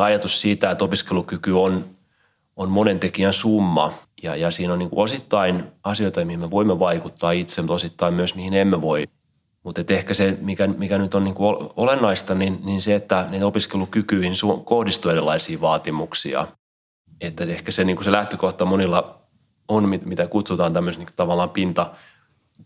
ajatus 0.00 0.40
siitä, 0.40 0.70
että 0.70 0.84
opiskelukyky 0.84 1.50
on 1.50 1.84
on 2.56 2.70
monen 2.70 3.00
tekijän 3.00 3.32
summa 3.32 3.92
ja, 4.22 4.36
ja 4.36 4.50
siinä 4.50 4.72
on 4.72 4.78
niin 4.78 4.90
kuin 4.90 5.04
osittain 5.04 5.64
asioita, 5.84 6.24
mihin 6.24 6.40
me 6.40 6.50
voimme 6.50 6.78
vaikuttaa 6.78 7.30
itse, 7.30 7.62
mutta 7.62 7.74
osittain 7.74 8.14
myös 8.14 8.34
mihin 8.34 8.54
emme 8.54 8.80
voi. 8.80 9.04
Mutta 9.62 9.82
ehkä 9.88 10.14
se, 10.14 10.38
mikä, 10.40 10.66
mikä 10.66 10.98
nyt 10.98 11.14
on 11.14 11.24
niin 11.24 11.34
kuin 11.34 11.68
olennaista, 11.76 12.34
niin, 12.34 12.58
niin 12.64 12.82
se, 12.82 12.94
että 12.94 13.26
ne 13.30 13.44
opiskelukykyihin 13.44 14.32
kohdistuu 14.64 15.10
erilaisia 15.10 15.60
vaatimuksia. 15.60 16.46
Että 17.20 17.44
ehkä 17.44 17.72
se, 17.72 17.84
niin 17.84 17.96
kuin 17.96 18.04
se 18.04 18.12
lähtökohta 18.12 18.64
monilla 18.64 19.18
on, 19.68 19.88
mitä 20.04 20.26
kutsutaan 20.26 20.72
tämmöisen 20.72 21.00
niin 21.00 21.16
tavallaan 21.16 21.50
pinta, 21.50 21.90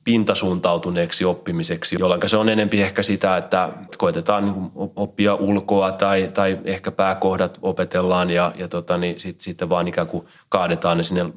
pintasuuntautuneeksi 0.04 1.24
oppimiseksi, 1.24 1.96
jolloin 1.98 2.28
se 2.28 2.36
on 2.36 2.48
enempi 2.48 2.82
ehkä 2.82 3.02
sitä, 3.02 3.36
että 3.36 3.68
koitetaan 3.98 4.44
niin 4.44 4.70
oppia 4.74 5.34
ulkoa 5.34 5.92
tai, 5.92 6.30
tai 6.34 6.58
ehkä 6.64 6.90
pääkohdat 6.90 7.58
opetellaan 7.62 8.30
ja, 8.30 8.52
ja 8.56 8.68
tota, 8.68 8.98
niin 8.98 9.20
sitten 9.20 9.44
sit 9.44 9.68
vaan 9.68 9.88
ikään 9.88 10.06
kuin 10.06 10.26
kaadetaan 10.48 10.96
ne 10.96 11.02
sinne 11.02 11.32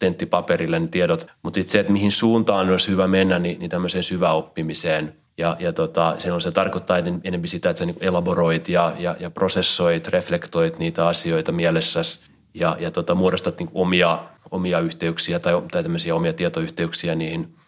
tenttipaperille 0.00 0.78
ne 0.78 0.88
tiedot. 0.88 1.26
Mutta 1.42 1.56
sitten 1.56 1.72
se, 1.72 1.80
että 1.80 1.92
mihin 1.92 2.12
suuntaan 2.12 2.70
olisi 2.70 2.90
hyvä 2.90 3.06
mennä, 3.06 3.38
niin, 3.38 3.58
niin 3.58 3.70
tämmöiseen 3.70 4.04
syväoppimiseen. 4.04 5.14
Ja, 5.38 5.56
ja 5.60 5.72
tota, 5.72 6.16
on 6.32 6.40
se 6.40 6.52
tarkoittaa 6.52 6.98
enemmän 6.98 7.48
sitä, 7.48 7.70
että 7.70 7.78
sä 7.78 7.86
niin 7.86 7.96
elaboroit 8.00 8.68
ja, 8.68 8.92
ja, 8.98 9.16
ja 9.20 9.30
prosessoit, 9.30 10.08
reflektoit 10.08 10.78
niitä 10.78 11.06
asioita 11.08 11.52
mielessäsi 11.52 12.20
ja, 12.60 12.76
ja 12.80 12.90
tota, 12.90 13.14
muodostat 13.14 13.58
niin 13.58 13.70
omia, 13.74 14.18
omia 14.50 14.80
yhteyksiä 14.80 15.38
tai, 15.38 15.62
tai 15.72 15.82
tämmöisiä 15.82 16.14
omia 16.14 16.32
tietoyhteyksiä 16.32 17.14
niihin– 17.14 17.48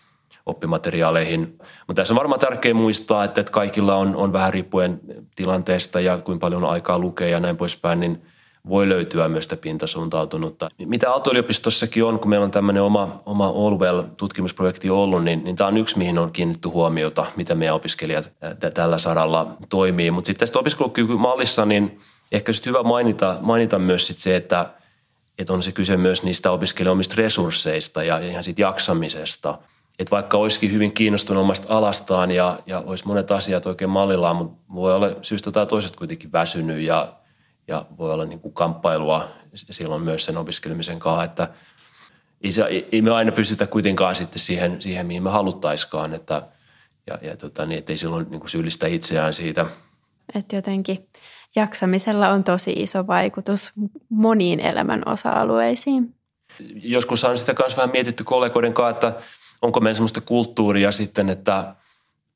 oppimateriaaleihin. 0.46 1.58
Mutta 1.86 2.00
tässä 2.00 2.14
on 2.14 2.18
varmaan 2.18 2.40
tärkeää 2.40 2.74
muistaa, 2.74 3.24
että, 3.24 3.40
että 3.40 3.52
kaikilla 3.52 3.96
on, 3.96 4.16
on 4.16 4.32
vähän 4.32 4.52
riippuen 4.52 5.00
tilanteesta 5.36 6.00
ja 6.00 6.18
kuinka 6.18 6.40
paljon 6.40 6.64
on 6.64 6.70
aikaa 6.70 6.98
lukea 6.98 7.28
ja 7.28 7.40
näin 7.40 7.56
poispäin, 7.56 8.00
niin 8.00 8.22
voi 8.68 8.88
löytyä 8.88 9.28
myös 9.28 9.44
sitä 9.44 9.56
pintasuuntautunutta. 9.56 10.68
Mitä 10.84 11.10
Aalto-yliopistossakin 11.10 12.04
on, 12.04 12.18
kun 12.18 12.30
meillä 12.30 12.44
on 12.44 12.50
tämmöinen 12.50 12.82
oma, 12.82 13.22
oma 13.26 13.46
Allwell-tutkimusprojekti 13.46 14.90
ollut, 14.90 15.24
niin, 15.24 15.44
niin 15.44 15.56
tämä 15.56 15.68
on 15.68 15.76
yksi, 15.76 15.98
mihin 15.98 16.18
on 16.18 16.32
kiinnitty 16.32 16.68
huomiota, 16.68 17.26
miten 17.36 17.58
meidän 17.58 17.74
opiskelijat 17.74 18.32
t- 18.60 18.74
tällä 18.74 18.98
saralla 18.98 19.56
toimii. 19.68 20.10
Mutta 20.10 20.26
sitten 20.26 20.40
tästä 20.40 20.58
opiskelukykymallissa, 20.58 21.64
niin 21.64 22.00
ehkä 22.32 22.52
hyvä 22.66 22.82
mainita, 22.82 23.36
mainita 23.40 23.78
myös 23.78 24.06
sit 24.06 24.18
se, 24.18 24.36
että, 24.36 24.66
että 25.40 25.52
on 25.52 25.62
se 25.62 25.72
kyse 25.72 25.96
myös 25.96 26.22
niistä 26.22 26.50
opiskelijoiden 26.50 26.92
omista 26.92 27.14
resursseista 27.16 28.04
ja 28.04 28.18
ihan 28.18 28.44
siitä 28.44 28.62
jaksamisesta– 28.62 29.58
että 30.00 30.10
vaikka 30.10 30.38
olisikin 30.38 30.72
hyvin 30.72 30.92
kiinnostunut 30.92 31.42
omasta 31.42 31.76
alastaan 31.76 32.30
ja, 32.30 32.58
ja 32.66 32.78
olisi 32.78 33.06
monet 33.06 33.30
asiat 33.30 33.66
oikein 33.66 33.90
mallillaan, 33.90 34.36
mutta 34.36 34.72
voi 34.74 34.94
olla 34.94 35.10
syystä 35.22 35.52
tai 35.52 35.66
toisesta 35.66 35.98
kuitenkin 35.98 36.32
väsynyt 36.32 36.80
ja, 36.80 37.16
ja 37.68 37.86
voi 37.98 38.12
olla 38.12 38.24
niin 38.24 38.40
kuin 38.40 38.54
kamppailua 38.54 39.28
silloin 39.54 40.02
myös 40.02 40.24
sen 40.24 40.36
opiskelemisen 40.36 40.98
kanssa, 40.98 41.24
että 41.24 41.48
ei, 42.40 42.52
se, 42.52 42.64
ei 42.92 43.02
me 43.02 43.10
aina 43.10 43.32
pystytä 43.32 43.66
kuitenkaan 43.66 44.14
sitten 44.14 44.38
siihen, 44.38 44.82
siihen 44.82 45.06
mihin 45.06 45.22
me 45.22 45.30
haluttaiskaan, 45.30 46.14
että, 46.14 46.42
ja, 47.06 47.18
ja 47.22 47.36
tota, 47.36 47.66
niin, 47.66 47.78
ettei 47.78 47.96
silloin 47.96 48.26
niin 48.30 48.40
kuin 48.40 48.50
syyllistä 48.50 48.86
itseään 48.86 49.34
siitä. 49.34 49.66
Että 50.34 50.56
jotenkin 50.56 51.08
jaksamisella 51.56 52.28
on 52.28 52.44
tosi 52.44 52.72
iso 52.72 53.06
vaikutus 53.06 53.72
moniin 54.08 54.60
elämän 54.60 55.02
osa-alueisiin. 55.06 56.14
Joskus 56.82 57.24
on 57.24 57.38
sitä 57.38 57.54
myös 57.58 57.76
vähän 57.76 57.90
mietitty 57.90 58.24
kollegoiden 58.24 58.72
kanssa, 58.72 58.90
että 58.90 59.22
onko 59.62 59.80
meillä 59.80 59.96
sellaista 59.96 60.20
kulttuuria 60.20 60.92
sitten, 60.92 61.28
että 61.28 61.74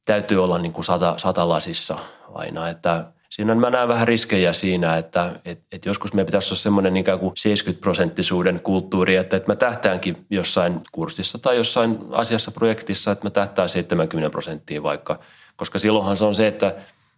täytyy 0.06 0.44
olla 0.44 0.58
niin 0.58 0.72
kuin 0.72 0.84
sata, 0.84 1.14
satalasissa 1.18 1.98
aina, 2.34 2.68
että 2.68 3.12
siinä 3.30 3.54
mä 3.54 3.70
näen 3.70 3.88
vähän 3.88 4.08
riskejä 4.08 4.52
siinä, 4.52 4.96
että 4.96 5.40
et, 5.44 5.62
et 5.72 5.86
joskus 5.86 6.12
meidän 6.12 6.26
pitäisi 6.26 6.48
olla 6.48 6.60
semmoinen 6.60 6.96
ikään 6.96 7.18
kuin 7.18 7.32
70-prosenttisuuden 7.32 8.60
kulttuuri, 8.62 9.16
että, 9.16 9.36
että 9.36 9.50
mä 9.50 9.56
tähtäänkin 9.56 10.26
jossain 10.30 10.80
kurssissa 10.92 11.38
tai 11.38 11.56
jossain 11.56 11.98
asiassa 12.10 12.50
projektissa, 12.50 13.12
että 13.12 13.26
mä 13.26 13.30
tähtään 13.30 13.68
70 13.68 14.30
prosenttiin 14.30 14.82
vaikka, 14.82 15.18
koska 15.56 15.78
silloinhan 15.78 16.16
se 16.16 16.24
on 16.24 16.34
se, 16.34 16.46
että 16.46 16.74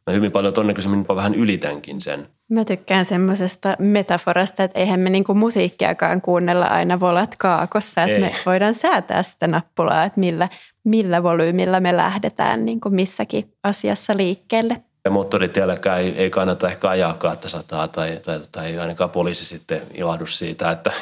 mä 0.07 0.15
hyvin 0.15 0.33
paljon 0.33 0.55
todennäköisemmin 0.55 1.01
jopa 1.01 1.17
vähän 1.17 1.35
ylitänkin 1.35 2.01
sen. 2.01 2.29
Mä 2.51 2.65
tykkään 2.65 3.05
semmoisesta 3.05 3.77
metaforasta, 3.79 4.65
että 4.65 4.79
eihän 4.79 5.01
me 5.01 5.11
niinku 5.11 5.35
musiikkiakaan 5.35 6.21
kuunnella 6.21 6.67
aina 6.67 7.01
volat 7.01 7.35
kaakossa, 7.39 8.03
että 8.03 8.15
Ei. 8.15 8.21
me 8.21 8.33
voidaan 8.47 8.75
säätää 8.75 9.23
sitä 9.23 9.47
nappulaa, 9.47 10.05
että 10.05 10.21
millä, 10.21 10.49
millä 10.85 11.23
volyymilla 11.23 11.81
me 11.81 11.97
lähdetään 11.97 12.65
niinku 12.65 12.91
missäkin 12.91 13.53
asiassa 13.65 14.17
liikkeelle. 14.17 14.83
Ja 15.05 15.11
moottoritielläkään 15.11 16.01
ei, 16.01 16.09
ei 16.17 16.31
kannata 16.31 16.69
ehkä 16.69 16.89
ajaa 16.89 17.15
200 17.15 17.89
tai, 17.89 18.21
tai, 18.25 18.41
tai 18.53 18.67
ei 18.67 18.79
ainakaan 18.79 19.11
poliisi 19.11 19.45
sitten 19.45 19.81
ilahdu 19.95 20.27
siitä, 20.27 20.71
että 20.71 20.93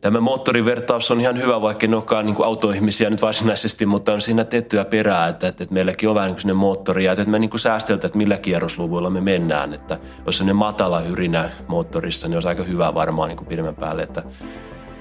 Tämä 0.00 0.20
moottorivertaus 0.20 1.10
on 1.10 1.20
ihan 1.20 1.38
hyvä, 1.38 1.60
vaikka 1.60 1.86
en 1.86 1.94
olekaan 1.94 2.26
niin 2.26 2.36
autoihmisiä 2.44 3.10
nyt 3.10 3.22
varsinaisesti, 3.22 3.86
mutta 3.86 4.12
on 4.12 4.20
siinä 4.20 4.44
tiettyä 4.44 4.84
perää, 4.84 5.28
että, 5.28 5.48
että, 5.48 5.64
että 5.64 5.74
meilläkin 5.74 6.08
on 6.08 6.14
vähän 6.14 6.36
niin 6.44 6.56
moottori 6.56 7.04
ja 7.04 7.12
että 7.12 7.24
me 7.24 7.38
niin 7.38 7.58
säästeltä, 7.58 8.06
että 8.06 8.18
millä 8.18 8.36
kierrosluvuilla 8.36 9.10
me 9.10 9.20
mennään. 9.20 9.74
Että 9.74 9.98
jos 10.26 10.38
sellainen 10.38 10.56
matala 10.56 11.00
yrinä 11.00 11.50
moottorissa, 11.68 12.28
niin 12.28 12.36
olisi 12.36 12.48
aika 12.48 12.62
hyvä 12.62 12.94
varmaan 12.94 13.28
niin 13.28 13.46
pidemmän 13.46 13.74
päälle. 13.74 14.02
Että 14.02 14.22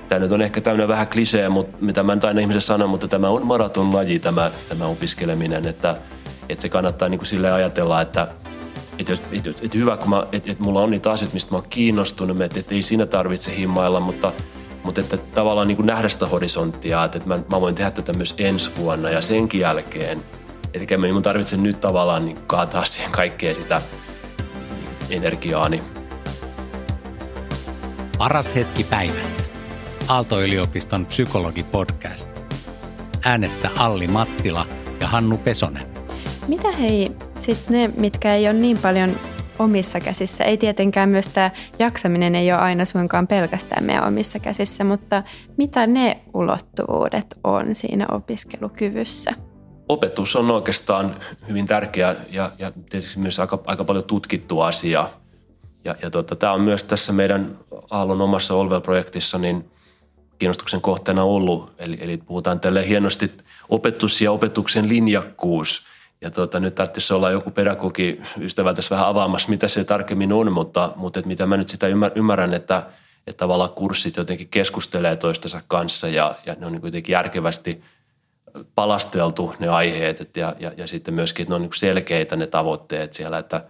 tämä 0.08 0.20
nyt 0.20 0.32
on 0.32 0.42
ehkä 0.42 0.62
tämmöinen 0.62 0.88
vähän 0.88 1.08
klisee, 1.08 1.50
mutta 1.50 1.78
mitä 1.82 2.04
mä 2.04 2.16
nyt 2.16 2.24
aina 2.24 2.42
ihmiselle 2.42 2.62
sanon, 2.62 2.90
mutta 2.90 3.08
tämä 3.08 3.30
on 3.30 3.46
maratonlaji 3.46 4.20
tämä, 4.20 4.52
tämä 4.70 4.86
opiskeleminen, 4.86 5.68
että, 5.68 5.96
että 6.50 6.62
se 6.62 6.70
kannattaa 6.70 7.10
niin 7.10 7.26
sille 7.26 7.52
ajatella, 7.52 8.02
että 8.02 8.28
että, 9.00 9.14
että, 9.14 9.28
että, 9.32 9.50
että 9.50 9.78
hyvä, 9.78 9.98
kun 9.98 10.10
mä, 10.10 10.28
että, 10.32 10.52
että 10.52 10.64
mulla 10.64 10.82
on 10.82 10.92
niitä 10.92 11.12
asioita, 11.12 11.34
mistä 11.34 11.52
mä 11.52 11.58
oon 11.58 11.68
kiinnostunut, 11.70 12.42
että, 12.42 12.60
että 12.60 12.76
ei 12.76 12.82
siinä 12.82 13.06
tarvitse 13.06 13.56
himmailla, 13.56 14.00
mutta– 14.00 14.32
mutta 14.88 15.02
että 15.02 15.18
tavallaan 15.18 15.68
niin 15.68 15.76
kuin 15.76 15.86
nähdä 15.86 16.10
sitä 16.10 16.28
horisonttia, 16.28 17.04
että 17.04 17.20
mä, 17.26 17.40
mä 17.52 17.62
voin 17.62 17.76
tehdä 17.76 17.92
tätä 17.92 18.14
myös 18.14 18.36
ensi 18.38 18.72
vuonna 18.78 19.10
ja 19.10 19.22
senkin 19.22 19.62
jälkeen. 19.62 20.24
Eli 20.74 20.88
mä 20.98 21.14
mun 21.14 21.22
tarvitse 21.22 21.58
nyt 21.58 21.82
tavallaan 21.82 22.26
niin 22.26 22.38
kaataa 22.48 22.86
siihen 22.86 23.12
kaikkea 23.12 23.54
sitä 23.54 23.82
energiaani. 25.10 25.84
Paras 28.18 28.56
hetki 28.56 28.84
päivässä. 28.84 29.44
Aalto-yliopiston 30.08 31.06
psykologipodcast. 31.06 32.28
Äänessä 33.26 33.70
Alli 33.78 34.08
Mattila 34.08 34.66
ja 35.00 35.08
Hannu 35.08 35.38
Pesonen. 35.38 35.88
Mitä 36.48 36.72
hei, 36.72 37.12
sitten 37.40 37.74
ne, 37.74 37.90
mitkä 37.98 38.36
ei 38.36 38.46
ole 38.46 38.54
niin 38.54 38.78
paljon 38.78 39.16
omissa 39.60 40.00
käsissä. 40.00 40.44
Ei 40.44 40.58
tietenkään 40.58 41.10
myös 41.10 41.28
tämä 41.28 41.52
jaksaminen 41.80 42.36
ei 42.36 42.52
ole 42.52 42.60
aina 42.60 42.86
suinkaan 42.86 43.28
pelkästään 43.28 43.84
meidän 43.84 44.08
omissa 44.08 44.40
käsissä, 44.40 44.84
mutta 44.84 45.24
mitä 45.58 45.88
ne 45.88 46.22
ulottuvuudet 46.34 47.26
on 47.44 47.76
siinä 47.76 48.06
opiskelukyvyssä? 48.12 49.32
Opetus 49.90 50.36
on 50.36 50.52
oikeastaan 50.52 51.16
hyvin 51.48 51.68
tärkeä 51.68 52.16
ja, 52.32 52.52
ja 52.58 52.72
tietysti 52.90 53.20
myös 53.20 53.40
aika, 53.40 53.60
aika 53.66 53.84
paljon 53.84 54.06
tutkittu 54.06 54.62
asia. 54.62 55.10
Ja, 55.84 55.96
ja 56.02 56.10
tota, 56.10 56.36
tämä 56.36 56.54
on 56.54 56.62
myös 56.62 56.84
tässä 56.84 57.14
meidän 57.14 57.58
Aallon 57.90 58.22
omassa 58.22 58.54
Olvel-projektissa 58.54 59.38
niin 59.38 59.72
kiinnostuksen 60.40 60.82
kohteena 60.82 61.24
ollut. 61.24 61.76
Eli, 61.78 61.98
eli 62.02 62.18
puhutaan 62.18 62.60
tälle 62.60 62.88
hienosti 62.88 63.32
opetus 63.70 64.22
ja 64.22 64.32
opetuksen 64.32 64.90
linjakkuus– 64.90 65.82
ja 66.22 66.32
tuota, 66.32 66.60
nyt 66.60 66.76
tarvitsisi 66.76 67.14
olla 67.14 67.32
joku 67.32 67.52
pedagogi 67.52 68.22
ystävä 68.40 68.74
tässä 68.74 68.96
vähän 68.96 69.08
avaamassa, 69.08 69.50
mitä 69.50 69.68
se 69.68 69.84
tarkemmin 69.84 70.34
on, 70.34 70.52
mutta, 70.52 70.94
mutta 70.96 71.20
että 71.20 71.28
mitä 71.28 71.46
mä 71.46 71.58
nyt 71.58 71.70
sitä 71.70 71.88
ymmärrän, 72.16 72.54
että, 72.54 72.84
että 73.28 73.38
tavallaan 73.38 73.72
kurssit 73.72 74.18
jotenkin 74.18 74.48
keskustelee 74.48 75.16
toistensa 75.16 75.62
kanssa 75.68 76.08
ja, 76.08 76.36
ja 76.46 76.56
ne 76.60 76.66
on 76.66 76.72
niin 76.72 76.82
kuitenkin 76.82 77.14
järkevästi 77.14 77.84
palasteltu 78.76 79.56
ne 79.60 79.68
aiheet 79.68 80.22
että 80.22 80.40
ja, 80.40 80.56
ja, 80.60 80.72
ja 80.78 80.88
sitten 80.88 81.14
myöskin, 81.14 81.44
että 81.44 81.52
ne 81.52 81.56
on 81.56 81.62
niin 81.62 81.72
selkeitä 81.76 82.36
ne 82.36 82.48
tavoitteet 82.48 83.14
siellä, 83.14 83.38
että, 83.38 83.64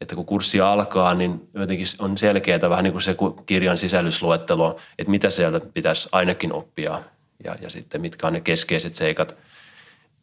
että 0.00 0.14
kun 0.14 0.26
kurssi 0.26 0.60
alkaa, 0.60 1.14
niin 1.14 1.48
jotenkin 1.54 1.86
on 1.98 2.18
selkeää 2.18 2.70
vähän 2.70 2.84
niin 2.84 2.92
kuin 2.92 3.02
se 3.02 3.16
kirjan 3.46 3.78
sisällysluettelo, 3.78 4.76
että 4.98 5.10
mitä 5.10 5.30
sieltä 5.30 5.60
pitäisi 5.60 6.08
ainakin 6.12 6.52
oppia 6.52 7.02
ja, 7.44 7.56
ja 7.60 7.70
sitten 7.70 8.00
mitkä 8.00 8.26
on 8.26 8.32
ne 8.32 8.40
keskeiset 8.40 8.94
seikat– 8.94 9.36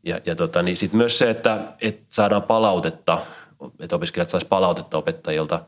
ja, 0.08 0.20
ja 0.26 0.36
tota, 0.36 0.64
niin 0.64 0.78
sitten 0.78 0.98
myös 0.98 1.18
se, 1.18 1.30
että, 1.30 1.60
että 1.82 2.06
saadaan 2.08 2.44
palautetta, 2.44 3.20
että 3.80 3.96
opiskelijat 3.96 4.30
saisi 4.30 4.48
palautetta 4.48 4.98
opettajilta. 4.98 5.62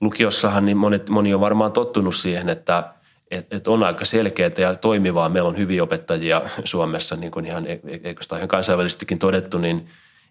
Lukiossahan 0.00 0.66
niin 0.66 0.76
monet, 0.76 1.08
moni 1.08 1.34
on 1.34 1.40
varmaan 1.40 1.72
tottunut 1.72 2.14
siihen, 2.14 2.48
että, 2.48 2.84
että, 3.30 3.56
että 3.56 3.70
on 3.70 3.82
aika 3.82 4.04
selkeää 4.04 4.50
ja 4.58 4.74
toimivaa. 4.74 5.28
Meillä 5.28 5.48
on 5.48 5.58
hyviä 5.58 5.82
opettajia 5.82 6.42
Suomessa, 6.64 7.16
niin 7.16 7.32
kuin 7.32 7.46
ihan, 7.46 7.66
eikö 8.02 8.22
sitä 8.22 8.36
ihan 8.36 8.48
kansainvälisestikin 8.48 9.18
todettu, 9.18 9.58
niin, 9.58 9.88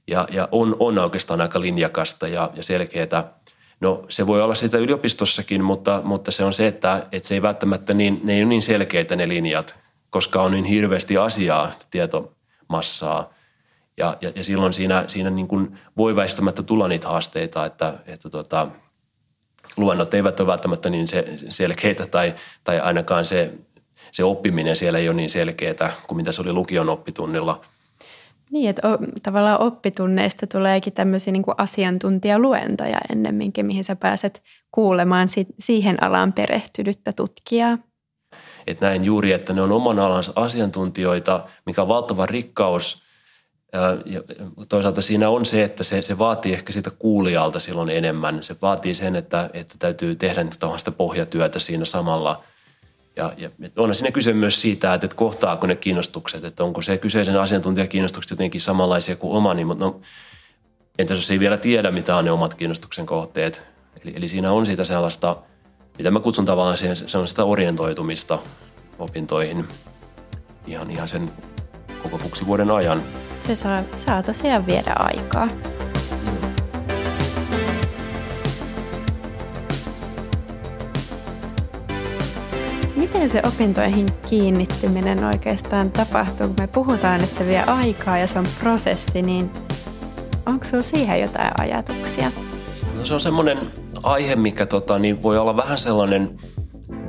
ja, 0.07 0.27
ja 0.31 0.47
on, 0.51 0.75
on 0.79 0.97
oikeastaan 0.97 1.41
aika 1.41 1.61
linjakasta 1.61 2.27
ja, 2.27 2.51
ja 2.55 2.63
selkeää. 2.63 3.33
No 3.79 4.05
se 4.09 4.27
voi 4.27 4.41
olla 4.41 4.55
sitä 4.55 4.77
yliopistossakin, 4.77 5.63
mutta, 5.63 6.01
mutta 6.03 6.31
se 6.31 6.43
on 6.43 6.53
se, 6.53 6.67
että, 6.67 7.07
että 7.11 7.27
se 7.27 7.33
ei 7.33 7.41
välttämättä 7.41 7.93
niin, 7.93 8.21
ne 8.23 8.33
ei 8.33 8.41
ole 8.41 8.49
niin 8.49 8.61
selkeitä 8.61 9.15
ne 9.15 9.27
linjat, 9.27 9.79
koska 10.09 10.41
on 10.41 10.51
niin 10.51 10.65
hirveästi 10.65 11.17
asiaa, 11.17 11.71
tietomassaa– 11.91 13.29
ja, 13.97 14.17
ja, 14.21 14.31
ja 14.35 14.43
silloin 14.43 14.73
siinä, 14.73 15.03
siinä 15.07 15.29
niin 15.29 15.47
kuin 15.47 15.79
voi 15.97 16.15
väistämättä 16.15 16.63
tulla 16.63 16.87
niitä 16.87 17.07
haasteita, 17.07 17.65
että, 17.65 17.93
että 18.05 18.29
tota, 18.29 18.67
luennot 19.77 20.13
eivät 20.13 20.39
ole 20.39 20.47
välttämättä 20.47 20.89
niin 20.89 21.07
se, 21.07 21.25
selkeitä 21.49 22.05
tai, 22.05 22.35
tai 22.63 22.79
ainakaan 22.79 23.25
se, 23.25 23.53
se 24.11 24.23
oppiminen 24.23 24.75
siellä 24.75 24.99
ei 24.99 25.09
ole 25.09 25.17
niin 25.17 25.29
selkeää 25.29 25.91
kuin 26.07 26.17
mitä 26.17 26.31
se 26.31 26.41
oli 26.41 26.53
lukion 26.53 26.89
oppitunnilla. 26.89 27.61
Niin, 28.51 28.69
että 28.69 28.81
tavallaan 29.23 29.61
oppitunneista 29.61 30.47
tuleekin 30.47 30.93
tämmöisiä 30.93 31.33
niin 31.33 31.43
kuin 31.43 31.55
asiantuntijaluentoja 31.57 32.97
ennemminkin, 33.11 33.65
mihin 33.65 33.83
sä 33.83 33.95
pääset 33.95 34.41
kuulemaan 34.71 35.29
si- 35.29 35.47
siihen 35.59 36.03
alaan 36.03 36.33
perehtynyttä 36.33 37.13
tutkijaa. 37.13 37.77
Et 38.67 38.81
näin 38.81 39.03
juuri, 39.03 39.31
että 39.31 39.53
ne 39.53 39.61
on 39.61 39.71
oman 39.71 39.99
alansa 39.99 40.31
asiantuntijoita, 40.35 41.45
mikä 41.65 41.81
on 41.81 41.87
valtava 41.87 42.25
rikkaus– 42.25 42.97
ja 44.05 44.21
toisaalta 44.69 45.01
siinä 45.01 45.29
on 45.29 45.45
se, 45.45 45.63
että 45.63 45.83
se, 45.83 46.01
se 46.01 46.17
vaatii 46.17 46.53
ehkä 46.53 46.73
sitä 46.73 46.89
kuulijalta 46.89 47.59
silloin 47.59 47.89
enemmän. 47.89 48.43
Se 48.43 48.55
vaatii 48.61 48.95
sen, 48.95 49.15
että, 49.15 49.49
että 49.53 49.75
täytyy 49.79 50.15
tehdä 50.15 50.45
sitä 50.77 50.91
pohjatyötä 50.91 51.59
siinä 51.59 51.85
samalla. 51.85 52.43
Ja, 53.15 53.33
ja 53.37 53.49
on 53.77 53.95
siinä 53.95 54.11
kyse 54.11 54.33
myös 54.33 54.61
siitä, 54.61 54.93
että, 54.93 55.05
että 55.05 55.17
kohtaako 55.17 55.67
ne 55.67 55.75
kiinnostukset, 55.75 56.43
että 56.43 56.63
onko 56.63 56.81
se 56.81 56.97
kyseisen 56.97 57.39
asiantuntijan 57.39 57.89
kiinnostukset 57.89 58.29
jotenkin 58.29 58.61
samanlaisia 58.61 59.15
kuin 59.15 59.37
omani, 59.37 59.65
mutta 59.65 59.85
no, 59.85 60.01
entäs 60.99 61.17
jos 61.17 61.31
ei 61.31 61.39
vielä 61.39 61.57
tiedä, 61.57 61.91
mitä 61.91 62.15
on 62.15 62.25
ne 62.25 62.31
omat 62.31 62.53
kiinnostuksen 62.53 63.05
kohteet. 63.05 63.61
Eli, 64.03 64.13
eli 64.15 64.27
siinä 64.27 64.51
on 64.51 64.65
siitä 64.65 64.83
sellaista, 64.83 65.37
mitä 65.97 66.11
mä 66.11 66.19
kutsun 66.19 66.45
tavallaan 66.45 66.77
siihen, 66.77 66.95
se 66.95 67.17
on 67.17 67.27
sitä 67.27 67.43
orientoitumista 67.43 68.39
opintoihin 68.99 69.67
ihan, 70.67 70.91
ihan 70.91 71.07
sen 71.07 71.31
koko 72.03 72.17
fuksivuoden 72.17 72.71
ajan. 72.71 73.03
Se 73.47 73.55
saa, 73.55 73.83
saa 74.05 74.23
tosiaan 74.23 74.65
viedä 74.65 74.93
aikaa. 74.99 75.47
Miten 82.95 83.29
se 83.29 83.41
opintoihin 83.47 84.05
kiinnittyminen 84.29 85.23
oikeastaan 85.23 85.91
tapahtuu, 85.91 86.47
kun 86.47 86.55
me 86.59 86.67
puhutaan, 86.67 87.23
että 87.23 87.37
se 87.37 87.47
vie 87.47 87.63
aikaa 87.63 88.17
ja 88.17 88.27
se 88.27 88.39
on 88.39 88.45
prosessi, 88.59 89.21
niin 89.21 89.51
onko 90.45 90.65
sinulla 90.65 90.83
siihen 90.83 91.21
jotain 91.21 91.51
ajatuksia? 91.59 92.31
No 92.97 93.05
se 93.05 93.13
on 93.13 93.21
semmoinen 93.21 93.57
aihe, 94.03 94.35
mikä 94.35 94.65
tota, 94.65 94.99
niin 94.99 95.23
voi 95.23 95.37
olla 95.37 95.57
vähän 95.57 95.77
sellainen 95.77 96.37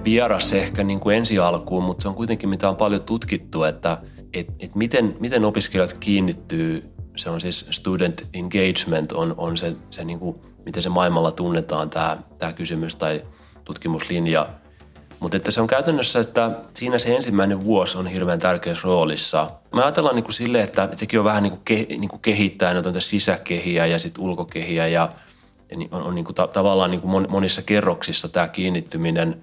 vieras 0.05 0.53
ehkä 0.53 0.85
niin 0.85 1.01
kuin 1.01 1.17
ensi 1.17 1.39
alkuun, 1.39 1.85
mutta 1.85 2.03
se 2.03 2.09
on 2.09 2.15
kuitenkin 2.15 2.49
mitä 2.49 2.69
on 2.69 2.77
paljon 2.77 3.03
tutkittu, 3.03 3.63
että 3.65 3.99
et, 4.35 4.47
et 4.61 4.75
miten, 4.75 5.17
miten 5.21 5.45
opiskelijat 5.45 5.93
kiinnittyy, 5.93 6.93
se 7.17 7.31
on 7.31 7.41
siis 7.41 7.67
student 7.71 8.29
engagement 8.35 9.13
on, 9.13 9.35
on 9.37 9.57
se, 9.57 9.77
se 9.91 10.05
niin 10.05 10.19
kuin, 10.19 10.37
miten 10.65 10.83
se 10.83 10.89
maailmalla 10.89 11.31
tunnetaan 11.31 11.91
tämä, 11.91 12.19
tämä 12.39 12.53
kysymys 12.53 12.95
tai 12.95 13.23
tutkimuslinja. 13.65 14.49
Mutta 15.21 15.37
että 15.37 15.51
se 15.51 15.61
on 15.61 15.67
käytännössä, 15.67 16.21
että 16.21 16.51
siinä 16.75 16.99
se 16.99 17.17
ensimmäinen 17.17 17.65
vuosi 17.65 17.99
on 17.99 18.07
hirveän 18.07 18.39
tärkeässä 18.39 18.89
roolissa. 18.89 19.51
Me 19.75 19.83
ajatellaan 19.83 20.15
niin 20.17 20.25
kuin 20.25 20.35
silleen, 20.35 20.65
että, 20.65 20.85
että 20.85 20.97
sekin 20.99 21.19
on 21.19 21.25
vähän 21.25 21.43
niin 21.43 21.51
kuin, 21.51 21.63
ke, 21.65 21.87
niin 21.89 22.09
kuin 22.09 22.23
kehittää 22.23 22.75
noita 22.75 23.01
sisäkehiä 23.01 23.87
ja 23.87 23.99
sitten 23.99 24.25
ulkokehiä 24.25 24.87
ja, 24.87 25.09
ja 25.73 25.89
on, 25.91 26.03
on 26.03 26.15
niin 26.15 26.25
kuin 26.25 26.35
ta, 26.35 26.47
tavallaan 26.47 26.91
niin 26.91 27.01
kuin 27.01 27.27
monissa 27.31 27.63
kerroksissa 27.63 28.29
tämä 28.29 28.49
kiinnittyminen. 28.49 29.43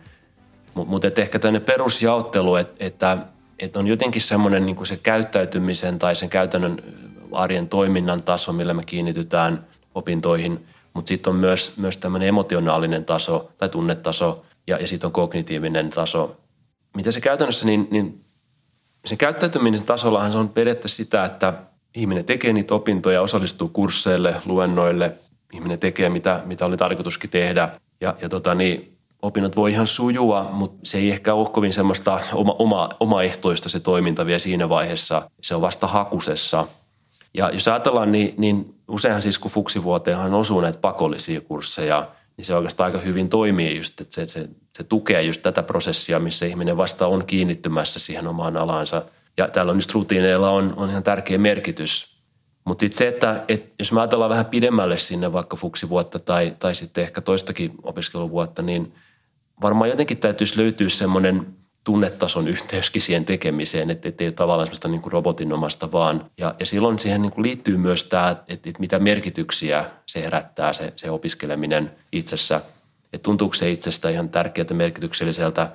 Mutta 0.73 0.91
mut 0.91 1.05
ehkä 1.05 1.39
tämmöinen 1.39 1.65
perusjaottelu, 1.65 2.55
että, 2.55 2.85
että, 2.85 3.17
että 3.59 3.79
on 3.79 3.87
jotenkin 3.87 4.21
semmoinen 4.21 4.65
niin 4.65 4.85
se 4.85 4.97
käyttäytymisen 4.97 5.99
tai 5.99 6.15
sen 6.15 6.29
käytännön 6.29 6.83
arjen 7.31 7.69
toiminnan 7.69 8.23
taso, 8.23 8.53
millä 8.53 8.73
me 8.73 8.83
kiinnitytään 8.83 9.63
opintoihin, 9.95 10.65
mutta 10.93 11.09
sitten 11.09 11.31
on 11.31 11.39
myös, 11.39 11.77
myös 11.77 11.97
tämmöinen 11.97 12.27
emotionaalinen 12.27 13.05
taso 13.05 13.51
tai 13.57 13.69
tunnetaso 13.69 14.45
ja, 14.67 14.77
ja 14.77 14.87
sitten 14.87 15.07
on 15.07 15.11
kognitiivinen 15.11 15.89
taso. 15.89 16.37
Mitä 16.95 17.11
se 17.11 17.21
käytännössä, 17.21 17.65
niin, 17.65 17.87
niin 17.91 18.25
sen 19.05 19.17
käyttäytymisen 19.17 19.85
tasollahan 19.85 20.31
se 20.31 20.37
on 20.37 20.49
periaatteessa 20.49 20.97
sitä, 20.97 21.25
että 21.25 21.53
ihminen 21.95 22.25
tekee 22.25 22.53
niitä 22.53 22.75
opintoja, 22.75 23.21
osallistuu 23.21 23.69
kursseille, 23.69 24.35
luennoille, 24.45 25.11
ihminen 25.53 25.79
tekee 25.79 26.09
mitä, 26.09 26.41
mitä 26.45 26.65
oli 26.65 26.77
tarkoituskin 26.77 27.29
tehdä 27.29 27.69
ja, 28.01 28.15
ja 28.21 28.29
tota, 28.29 28.55
niin, 28.55 28.98
opinnot 29.21 29.55
voi 29.55 29.71
ihan 29.71 29.87
sujua, 29.87 30.49
mutta 30.51 30.79
se 30.83 30.97
ei 30.97 31.11
ehkä 31.11 31.33
ole 31.33 31.49
kovin 31.49 31.73
semmoista 31.73 32.19
oma, 32.33 32.55
oma, 32.59 32.89
omaehtoista 32.99 33.69
se 33.69 33.79
toiminta 33.79 34.25
vielä 34.25 34.39
siinä 34.39 34.69
vaiheessa. 34.69 35.29
Se 35.41 35.55
on 35.55 35.61
vasta 35.61 35.87
hakusessa– 35.87 36.67
ja 37.33 37.49
jos 37.53 37.67
ajatellaan, 37.67 38.11
niin, 38.11 38.33
niin 38.37 38.75
useinhan 38.87 39.21
siis 39.21 39.39
kun 39.39 39.51
fuksivuoteenhan 39.51 40.33
osuu 40.33 40.61
näitä 40.61 40.79
pakollisia 40.79 41.41
kursseja, 41.41 42.07
niin 42.37 42.45
se 42.45 42.55
oikeastaan 42.55 42.85
aika 42.85 43.05
hyvin 43.05 43.29
toimii 43.29 43.77
just, 43.77 44.01
että 44.01 44.15
se, 44.15 44.27
se, 44.27 44.49
se 44.77 44.83
tukee 44.83 45.21
just 45.21 45.41
tätä 45.41 45.63
prosessia, 45.63 46.19
missä 46.19 46.45
ihminen 46.45 46.77
vasta 46.77 47.07
on 47.07 47.25
kiinnittymässä 47.25 47.99
siihen 47.99 48.27
omaan 48.27 48.57
alaansa. 48.57 49.01
Ja 49.37 49.47
täällä 49.47 49.69
on 49.69 49.77
just 49.77 49.93
rutiineilla 49.93 50.49
on, 50.49 50.73
on 50.77 50.89
ihan 50.89 51.03
tärkeä 51.03 51.37
merkitys. 51.37 52.19
Mutta 52.65 52.79
sitten 52.79 52.97
se, 52.97 53.07
että 53.07 53.43
et, 53.47 53.73
jos 53.79 53.91
me 53.91 54.01
ajatellaan 54.01 54.29
vähän 54.29 54.45
pidemmälle 54.45 54.97
sinne 54.97 55.33
vaikka 55.33 55.57
fuksivuotta 55.57 56.19
tai, 56.19 56.55
tai 56.59 56.75
sitten 56.75 57.03
ehkä 57.03 57.21
toistakin 57.21 57.71
opiskeluvuotta, 57.83 58.61
niin 58.61 58.93
varmaan 59.61 59.89
jotenkin 59.89 60.17
täytyisi 60.17 60.57
löytyä 60.57 60.89
semmoinen– 60.89 61.45
tunnetason 61.83 62.47
yhteyskin 62.47 63.01
siihen 63.01 63.25
tekemiseen, 63.25 63.89
että 63.89 64.07
ei 64.07 64.27
ole 64.27 64.31
tavallaan 64.31 64.67
sellaista 64.67 64.87
niin 64.87 65.01
kuin 65.01 65.11
robotinomasta 65.11 65.91
vaan. 65.91 66.31
Ja, 66.37 66.55
ja 66.59 66.65
silloin 66.65 66.99
siihen 66.99 67.21
niin 67.21 67.31
kuin 67.31 67.43
liittyy 67.43 67.77
myös 67.77 68.03
tämä, 68.03 68.29
että, 68.29 68.69
että 68.69 68.79
mitä 68.79 68.99
merkityksiä 68.99 69.85
se 70.05 70.21
herättää 70.21 70.73
se, 70.73 70.93
se 70.95 71.11
opiskeleminen 71.11 71.91
itsessä. 72.11 72.61
Että 73.13 73.23
tuntuuko 73.23 73.53
se 73.53 73.71
itsestä 73.71 74.09
ihan 74.09 74.29
tärkeältä 74.29 74.73
merkitykselliseltä 74.73 75.71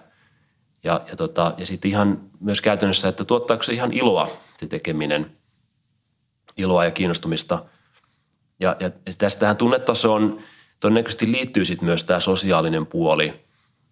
ja, 0.84 1.00
ja, 1.08 1.16
tota, 1.16 1.54
ja 1.58 1.66
sitten 1.66 1.90
ihan 1.90 2.20
myös 2.40 2.60
käytännössä, 2.60 3.08
että 3.08 3.24
tuottaako 3.24 3.62
se 3.62 3.72
ihan 3.72 3.92
iloa 3.92 4.30
se 4.56 4.66
tekeminen, 4.66 5.36
iloa 6.56 6.84
ja 6.84 6.90
kiinnostumista. 6.90 7.64
Ja, 8.60 8.76
ja 8.80 8.90
tästä 9.18 9.40
tähän 9.40 9.56
tunnetasoon 9.56 10.38
todennäköisesti 10.80 11.32
liittyy 11.32 11.64
sitten 11.64 11.86
myös 11.86 12.04
tämä 12.04 12.20
sosiaalinen 12.20 12.86
puoli– 12.86 13.34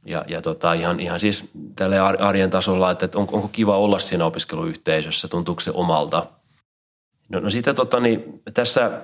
ja, 0.05 0.25
ja 0.29 0.43
tota, 0.43 0.73
ihan, 0.73 1.01
ihan 1.01 1.21
siis 1.21 1.51
tälle 1.77 2.01
arjen 2.01 2.51
tasolla, 2.51 2.91
että, 2.91 3.09
on, 3.15 3.29
onko 3.33 3.49
kiva 3.53 3.79
olla 3.79 3.99
siinä 3.99 4.25
opiskeluyhteisössä, 4.25 5.29
tuntuuko 5.29 5.61
se 5.61 5.71
omalta. 5.75 6.27
No, 7.29 7.41
no 7.41 7.51
sitten 7.51 7.75
tota, 7.75 8.01
niin 8.01 8.43
tässä, 8.55 9.03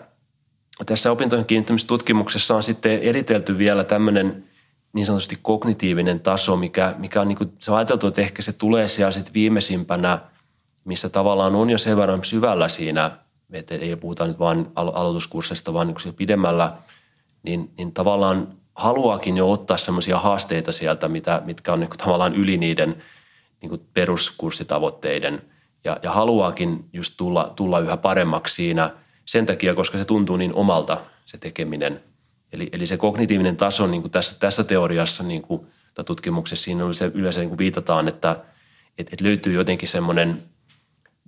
tässä 0.87 1.13
opintojen 1.13 1.45
kiinnittämistutkimuksessa 1.45 2.57
on 2.57 2.63
sitten 2.63 3.03
eritelty 3.03 3.59
vielä 3.59 3.85
tämmöinen 3.85 4.45
niin 4.93 5.07
sanotusti 5.07 5.39
kognitiivinen 5.43 6.21
taso, 6.21 6.57
mikä, 6.57 6.95
mikä 6.99 7.21
on, 7.21 7.29
niin 7.29 7.39
kuin, 7.39 7.53
se 7.59 7.71
on 7.71 7.77
ajateltu, 7.77 8.07
että 8.07 8.21
ehkä 8.21 8.43
se 8.43 8.53
tulee 8.53 8.89
siellä 8.89 9.13
sitten 9.13 9.35
viimeisimpänä, 9.35 10.19
missä 10.85 11.09
tavallaan 11.09 11.55
on 11.55 11.71
jo 11.71 11.79
sen 11.79 11.97
verran 11.97 12.25
syvällä 12.25 12.69
siinä, 12.69 13.11
että 13.53 13.75
ei 13.75 13.97
puhuta 13.97 14.27
nyt 14.27 14.39
vain 14.39 14.67
aloituskurssista, 14.75 15.73
vaan 15.73 15.87
niin 15.87 16.15
pidemmällä, 16.15 16.73
niin, 17.43 17.71
niin 17.79 17.93
tavallaan 17.93 18.58
haluaakin 18.79 19.37
jo 19.37 19.53
ottaa 19.53 19.77
semmoisia 19.77 20.19
haasteita 20.19 20.73
sieltä, 20.73 21.09
mitä, 21.09 21.43
mitkä 21.45 21.73
on 21.73 21.81
niin 21.81 21.91
kuin 21.91 21.99
tavallaan 21.99 22.35
yli 22.35 22.57
niiden 22.57 23.03
niin 23.62 23.71
kuin 23.71 23.83
peruskurssitavoitteiden 23.95 25.43
ja, 25.85 25.99
ja 26.03 26.12
haluaakin 26.12 26.85
just 26.93 27.14
tulla, 27.17 27.53
tulla 27.57 27.81
yhä 27.81 27.97
paremmaksi 27.97 28.55
siinä 28.55 28.91
sen 29.25 29.47
takia, 29.47 29.75
koska 29.75 29.99
se 29.99 30.05
tuntuu 30.05 30.37
niin 30.37 30.55
omalta 30.55 31.01
se 31.25 31.38
tekeminen. 31.38 32.01
Eli, 32.53 32.69
eli 32.73 32.87
se 32.87 32.97
kognitiivinen 32.97 33.57
taso 33.57 33.87
niin 33.87 34.01
kuin 34.03 34.12
tässä, 34.12 34.37
tässä 34.41 34.64
teoriassa 34.64 35.23
niin 35.23 35.43
kuin, 35.43 35.67
tai 35.95 36.05
tutkimuksessa 36.05 36.64
siinä 36.64 36.93
se 36.93 37.11
yleensä 37.14 37.41
niin 37.41 37.49
kuin 37.49 37.59
viitataan, 37.59 38.09
että 38.09 38.45
et, 38.99 39.12
et 39.12 39.21
löytyy 39.21 39.53
jotenkin 39.53 39.88
semmoinen, 39.88 40.43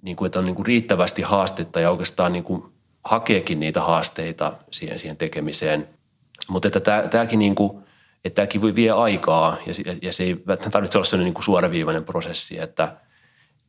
niin 0.03 0.27
että 0.27 0.39
on 0.39 0.45
niin 0.45 0.57
kuin 0.57 0.67
riittävästi 0.67 1.23
haastetta 1.23 1.81
ja 1.81 1.91
oikeastaan 1.91 2.33
niin 2.33 2.45
kuin 2.45 2.63
hakeekin 3.05 3.61
niitä 3.61 3.81
haasteita 3.81 4.53
siihen, 4.71 4.99
siihen 4.99 5.17
tekemiseen– 5.17 5.89
mutta 6.49 6.69
että 6.69 6.81
tämä, 6.81 7.03
tämäkin, 7.03 7.39
niin 7.39 7.55
kuin, 7.55 7.85
että 8.25 8.35
tämäkin 8.35 8.63
voi 8.63 8.75
vie 8.75 8.91
aikaa 8.91 9.57
ja, 9.67 9.95
ja 10.03 10.13
se 10.13 10.25
ei 10.25 10.43
välttämättä 10.47 10.71
tarvitse 10.71 10.99
olla 10.99 11.05
sellainen 11.05 11.35
niin 11.35 11.45
suoraviivainen 11.45 12.05
prosessi, 12.05 12.59
että, 12.59 12.97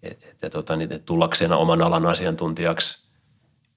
että, 0.03 0.25
että, 0.29 0.49
tota, 0.49 0.75
niin, 0.75 0.91
että 0.91 1.05
tullakseen 1.05 1.51
oman 1.51 1.81
alan 1.81 2.05
asiantuntijaksi 2.05 3.07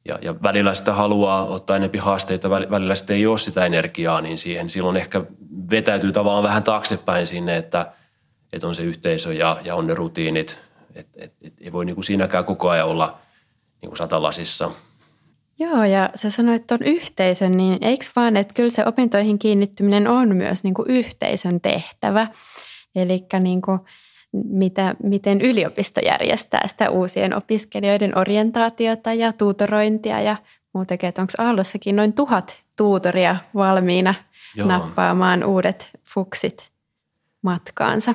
ja, 0.09 0.19
ja 0.23 0.43
välillä 0.43 0.75
sitä 0.75 0.93
haluaa 0.93 1.45
ottaa 1.45 1.77
enempi 1.77 1.99
haasteita, 1.99 2.51
välillä 2.51 2.95
sitä 2.95 3.13
ei 3.13 3.27
ole 3.27 3.39
sitä 3.39 3.67
energiaa, 3.67 4.21
niin 4.21 4.39
siihen 4.39 4.71
silloin 4.71 4.97
ehkä 4.97 5.23
vetäytyy 5.71 6.13
tavallaan 6.13 6.45
vähän 6.45 6.63
taaksepäin 6.63 7.27
sinne, 7.27 7.57
että, 7.57 7.93
että 8.53 8.67
on 8.67 8.75
se 8.75 8.83
yhteisö 8.83 9.35
ja, 9.35 9.61
ja 9.65 9.75
on 9.75 9.87
ne 9.87 9.95
rutiinit. 9.95 10.59
Että 10.95 11.13
et, 11.17 11.33
et, 11.43 11.55
ei 11.61 11.73
voi 11.73 11.85
niin 11.85 11.95
kuin 11.95 12.05
siinäkään 12.05 12.45
koko 12.45 12.69
ajan 12.69 12.89
olla 12.89 13.19
niin 13.83 13.91
kuin 13.91 13.99
satalasissa– 13.99 14.71
Joo, 15.59 15.85
ja 15.85 16.11
sä 16.15 16.31
sanoit 16.31 16.67
tuon 16.67 16.83
yhteisön, 16.83 17.57
niin 17.57 17.79
eikö 17.81 18.05
vaan, 18.17 18.37
että 18.37 18.55
kyllä 18.55 18.71
se 18.71 18.87
opintoihin 18.87 19.39
kiinnittyminen 19.39 20.09
on 20.09 20.37
myös 20.37 20.65
niin 20.65 20.75
kuin 20.75 20.91
yhteisön 20.91 21.61
tehtävä. 21.61 22.27
Eli 22.97 23.27
niin 23.41 23.63
kuin 23.63 23.79
mitä, 24.33 24.95
miten 25.03 25.41
yliopisto 25.41 26.01
järjestää 26.01 26.69
sitä 26.69 26.91
uusien 26.91 27.37
opiskelijoiden 27.37 28.19
orientaatiota 28.19 29.13
ja 29.13 29.33
tuutorointia 29.33 30.21
ja 30.21 30.37
muutenkin, 30.73 31.09
että 31.09 31.23
onko 31.23 31.33
Aallossakin 31.39 31.97
noin 31.97 32.13
tuhat 32.13 32.63
tuutoria 32.77 33.37
valmiina 33.55 34.15
Joo. 34.55 34.69
nappaamaan 34.69 35.45
uudet 35.45 35.91
fuksit 36.15 36.71
matkaansa. 37.43 38.15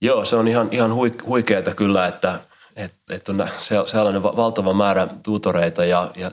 Joo, 0.00 0.24
se 0.24 0.36
on 0.36 0.48
ihan, 0.48 0.68
ihan 0.70 0.94
huikeaa 1.26 1.74
kyllä, 1.76 2.06
että, 2.06 2.40
että, 2.76 3.14
että 3.14 3.32
on 3.32 3.88
sellainen 3.88 4.22
valtava 4.22 4.74
määrä 4.74 5.08
tuutoreita 5.22 5.84
ja, 5.84 6.10
ja 6.16 6.30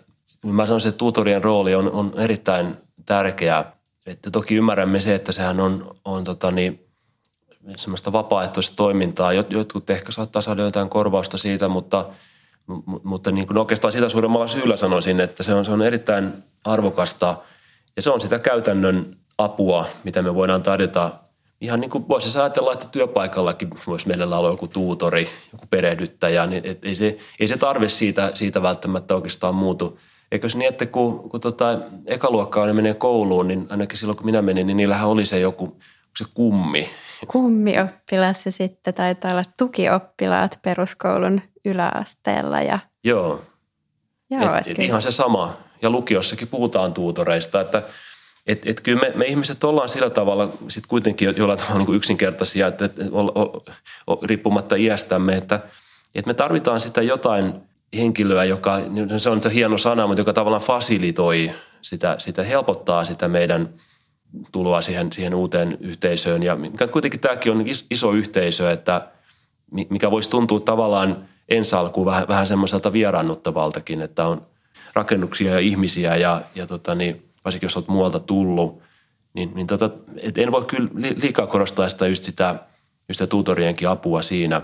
mä 0.54 0.66
sanoisin, 0.66 0.90
että 0.90 1.00
tutorien 1.00 1.44
rooli 1.44 1.76
on, 1.76 1.92
on 1.92 2.14
erittäin 2.18 2.78
tärkeä. 3.06 3.66
Että 4.06 4.32
toki 4.32 4.56
ymmärrämme 4.56 5.00
se, 5.00 5.16
että 5.16 5.32
sehän 5.32 5.60
on, 5.60 5.96
on 6.06 6.24
tota 6.24 6.52
niin, 6.52 6.86
semmoista 7.78 8.12
vapaaehtoista 8.12 8.76
toimintaa. 8.76 9.34
Jotkut 9.34 9.90
ehkä 9.90 10.12
saattaa 10.12 10.42
saada 10.42 10.62
jotain 10.62 10.90
korvausta 10.90 11.38
siitä, 11.38 11.68
mutta, 11.68 12.06
mutta 13.04 13.32
niin 13.32 13.48
kuin 13.48 13.58
oikeastaan 13.58 13.92
sitä 13.92 14.10
suuremmalla 14.10 14.48
syyllä 14.48 14.78
sanoisin, 14.78 15.20
että 15.20 15.44
se 15.44 15.54
on, 15.54 15.66
se 15.66 15.72
on 15.72 15.82
erittäin 15.82 16.34
arvokasta 16.64 17.38
ja 17.96 18.02
se 18.02 18.10
on 18.10 18.22
sitä 18.22 18.40
käytännön 18.40 19.18
apua, 19.38 19.86
mitä 20.04 20.22
me 20.22 20.36
voidaan 20.36 20.64
tarjota. 20.64 21.12
Ihan 21.62 21.80
niin 21.80 21.92
kuin 21.92 22.08
voisi 22.08 22.40
ajatella, 22.40 22.74
että 22.74 22.88
työpaikallakin 22.92 23.70
voisi 23.88 24.08
meillä 24.08 24.38
olla 24.38 24.50
joku 24.50 24.68
tuutori, 24.68 25.28
joku 25.54 25.66
perehdyttäjä, 25.70 26.46
niin 26.46 26.66
et 26.66 26.86
ei 26.86 26.96
se, 26.96 27.18
ei 27.40 27.48
se 27.48 27.58
tarve 27.58 27.90
siitä, 27.90 28.32
siitä 28.34 28.62
välttämättä 28.62 29.16
oikeastaan 29.16 29.56
muutu– 29.56 29.98
Eikös 30.32 30.56
niin, 30.56 30.70
että 30.70 30.86
kun, 30.86 31.30
kun 31.30 31.42
tota, 31.42 31.80
ekaluokkaa 32.08 32.66
ne 32.66 32.74
menee 32.74 32.94
kouluun, 32.94 33.48
niin 33.48 33.68
ainakin 33.70 33.98
silloin 33.98 34.18
kun 34.18 34.26
minä 34.26 34.42
menin, 34.42 34.68
niin 34.68 34.78
niillähän 34.78 35.08
oli 35.08 35.26
se 35.26 35.40
joku 35.40 35.78
se 36.18 36.26
kummi, 36.34 36.90
kummioppilas 37.28 38.46
ja 38.46 38.52
sitten 38.52 38.94
taitaa 38.94 39.32
olla 39.32 39.44
tukioppilaat 39.58 40.60
peruskoulun 40.62 41.42
yläasteella. 41.66 42.62
Ja... 42.62 42.80
Joo. 43.04 43.42
Joo 44.30 44.56
et, 44.56 44.68
et 44.68 44.80
ihan 44.80 45.02
se 45.02 45.12
sama. 45.12 45.58
Ja 45.82 45.90
lukiossakin 45.90 46.48
puhutaan 46.48 46.94
tuutoreista, 46.94 47.62
että 47.62 47.84
et, 48.48 48.66
et 48.66 48.82
kyllä 48.82 49.02
me, 49.02 49.12
me 49.16 49.26
ihmiset 49.26 49.64
ollaan 49.64 49.90
sillä 49.90 50.10
tavalla 50.10 50.50
sit 50.68 50.88
kuitenkin 50.88 51.34
jollain 51.38 51.60
tavalla 51.60 51.78
niin 51.78 51.86
kuin 51.86 51.96
yksinkertaisia, 51.96 52.68
että, 52.68 52.86
että 52.86 53.04
o, 54.08 54.22
riippumatta 54.24 54.76
iästämme, 54.76 55.38
että, 55.38 55.60
että 56.16 56.30
me 56.30 56.34
tarvitaan 56.34 56.82
sitä 56.82 57.02
jotain 57.02 57.54
henkilöä, 57.98 58.44
joka, 58.44 58.78
se 59.18 59.30
on 59.30 59.44
se 59.44 59.54
hieno 59.54 59.78
sana, 59.78 60.08
mutta 60.08 60.22
joka 60.22 60.34
tavallaan 60.34 60.62
fasilitoi 60.64 61.52
sitä, 61.82 62.16
sitä 62.20 62.44
helpottaa 62.44 63.06
sitä 63.06 63.28
meidän 63.28 63.70
tuloa 64.52 64.82
siihen, 64.82 65.12
siihen 65.12 65.36
uuteen 65.36 65.78
yhteisöön. 65.82 66.44
Ja 66.44 66.58
kuitenkin 66.92 67.20
tämäkin 67.20 67.52
on 67.52 67.66
iso 67.92 68.12
yhteisö, 68.12 68.72
että 68.72 69.08
mikä 69.90 70.12
voisi 70.12 70.30
tuntua 70.30 70.60
tavallaan 70.60 71.18
ensi 71.50 71.76
alkuun 71.76 72.06
vähän, 72.06 72.28
vähän 72.28 72.48
semmoiselta 72.48 72.94
vieraannuttavaltakin, 72.94 74.02
että 74.02 74.28
on 74.28 74.46
rakennuksia 74.94 75.52
ja 75.52 75.60
ihmisiä 75.60 76.16
ja, 76.16 76.42
ja 76.56 76.68
tota 76.68 76.96
niin, 76.96 77.30
varsinkin 77.46 77.66
jos 77.66 77.78
olet 77.78 77.88
muualta 77.88 78.20
tullut, 78.20 78.82
niin, 79.34 79.52
niin 79.56 79.68
tota, 79.68 79.90
et 80.22 80.38
en 80.38 80.52
voi 80.52 80.66
kyllä 80.66 80.90
liikaa 81.22 81.48
korostaa 81.48 81.90
sitä 81.90 82.08
just 82.08 82.24
sitä, 82.24 82.56
just 83.10 83.18
sitä 83.18 83.28
tutorienkin 83.28 83.90
apua 83.90 84.22
siinä. 84.22 84.62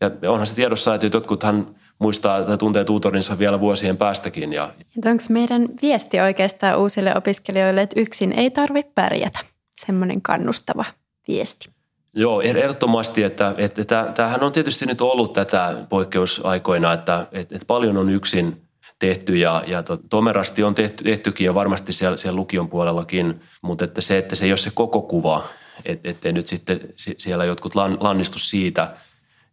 Ja 0.00 0.30
onhan 0.30 0.46
se 0.46 0.54
tiedossa, 0.54 0.94
että 0.94 1.06
jotkuthan 1.12 1.74
muistaa 2.00 2.44
tai 2.44 2.58
tuntee 2.58 2.84
tutorinsa 2.84 3.38
vielä 3.38 3.60
vuosien 3.60 3.96
päästäkin. 3.96 4.52
Ja... 4.52 4.72
Onko 5.06 5.24
meidän 5.28 5.68
viesti 5.82 6.20
oikeastaan 6.20 6.78
uusille 6.78 7.16
opiskelijoille, 7.16 7.82
että 7.82 8.00
yksin 8.00 8.32
ei 8.32 8.50
tarvitse 8.50 8.92
pärjätä? 8.94 9.38
Semmoinen 9.86 10.22
kannustava 10.22 10.84
viesti. 11.28 11.68
Joo, 12.14 12.40
ehdottomasti, 12.40 13.22
että, 13.22 13.54
että, 13.58 13.82
että 13.82 14.12
tämähän 14.14 14.44
on 14.44 14.52
tietysti 14.52 14.86
nyt 14.86 15.00
ollut 15.00 15.32
tätä 15.32 15.74
poikkeusaikoina, 15.88 16.92
että, 16.92 17.26
että, 17.32 17.54
että 17.54 17.66
paljon 17.66 17.96
on 17.96 18.10
yksin 18.10 18.62
tehty 18.98 19.36
ja, 19.36 19.64
ja 19.66 19.82
to, 19.82 19.98
tomerasti 20.10 20.62
on 20.62 20.74
tehty, 20.74 21.04
tehtykin 21.04 21.44
ja 21.44 21.54
varmasti 21.54 21.92
siellä, 21.92 22.16
siellä 22.16 22.36
lukion 22.36 22.68
puolellakin, 22.68 23.40
mutta 23.62 23.84
että 23.84 24.00
se, 24.00 24.18
että 24.18 24.36
se 24.36 24.44
ei 24.44 24.50
ole 24.50 24.56
se 24.56 24.70
koko 24.74 25.02
kuva, 25.02 25.44
että, 25.84 26.10
ettei 26.10 26.32
nyt 26.32 26.46
sitten 26.46 26.80
siellä 26.96 27.44
jotkut 27.44 27.74
lannistu 27.74 28.38
siitä– 28.38 28.90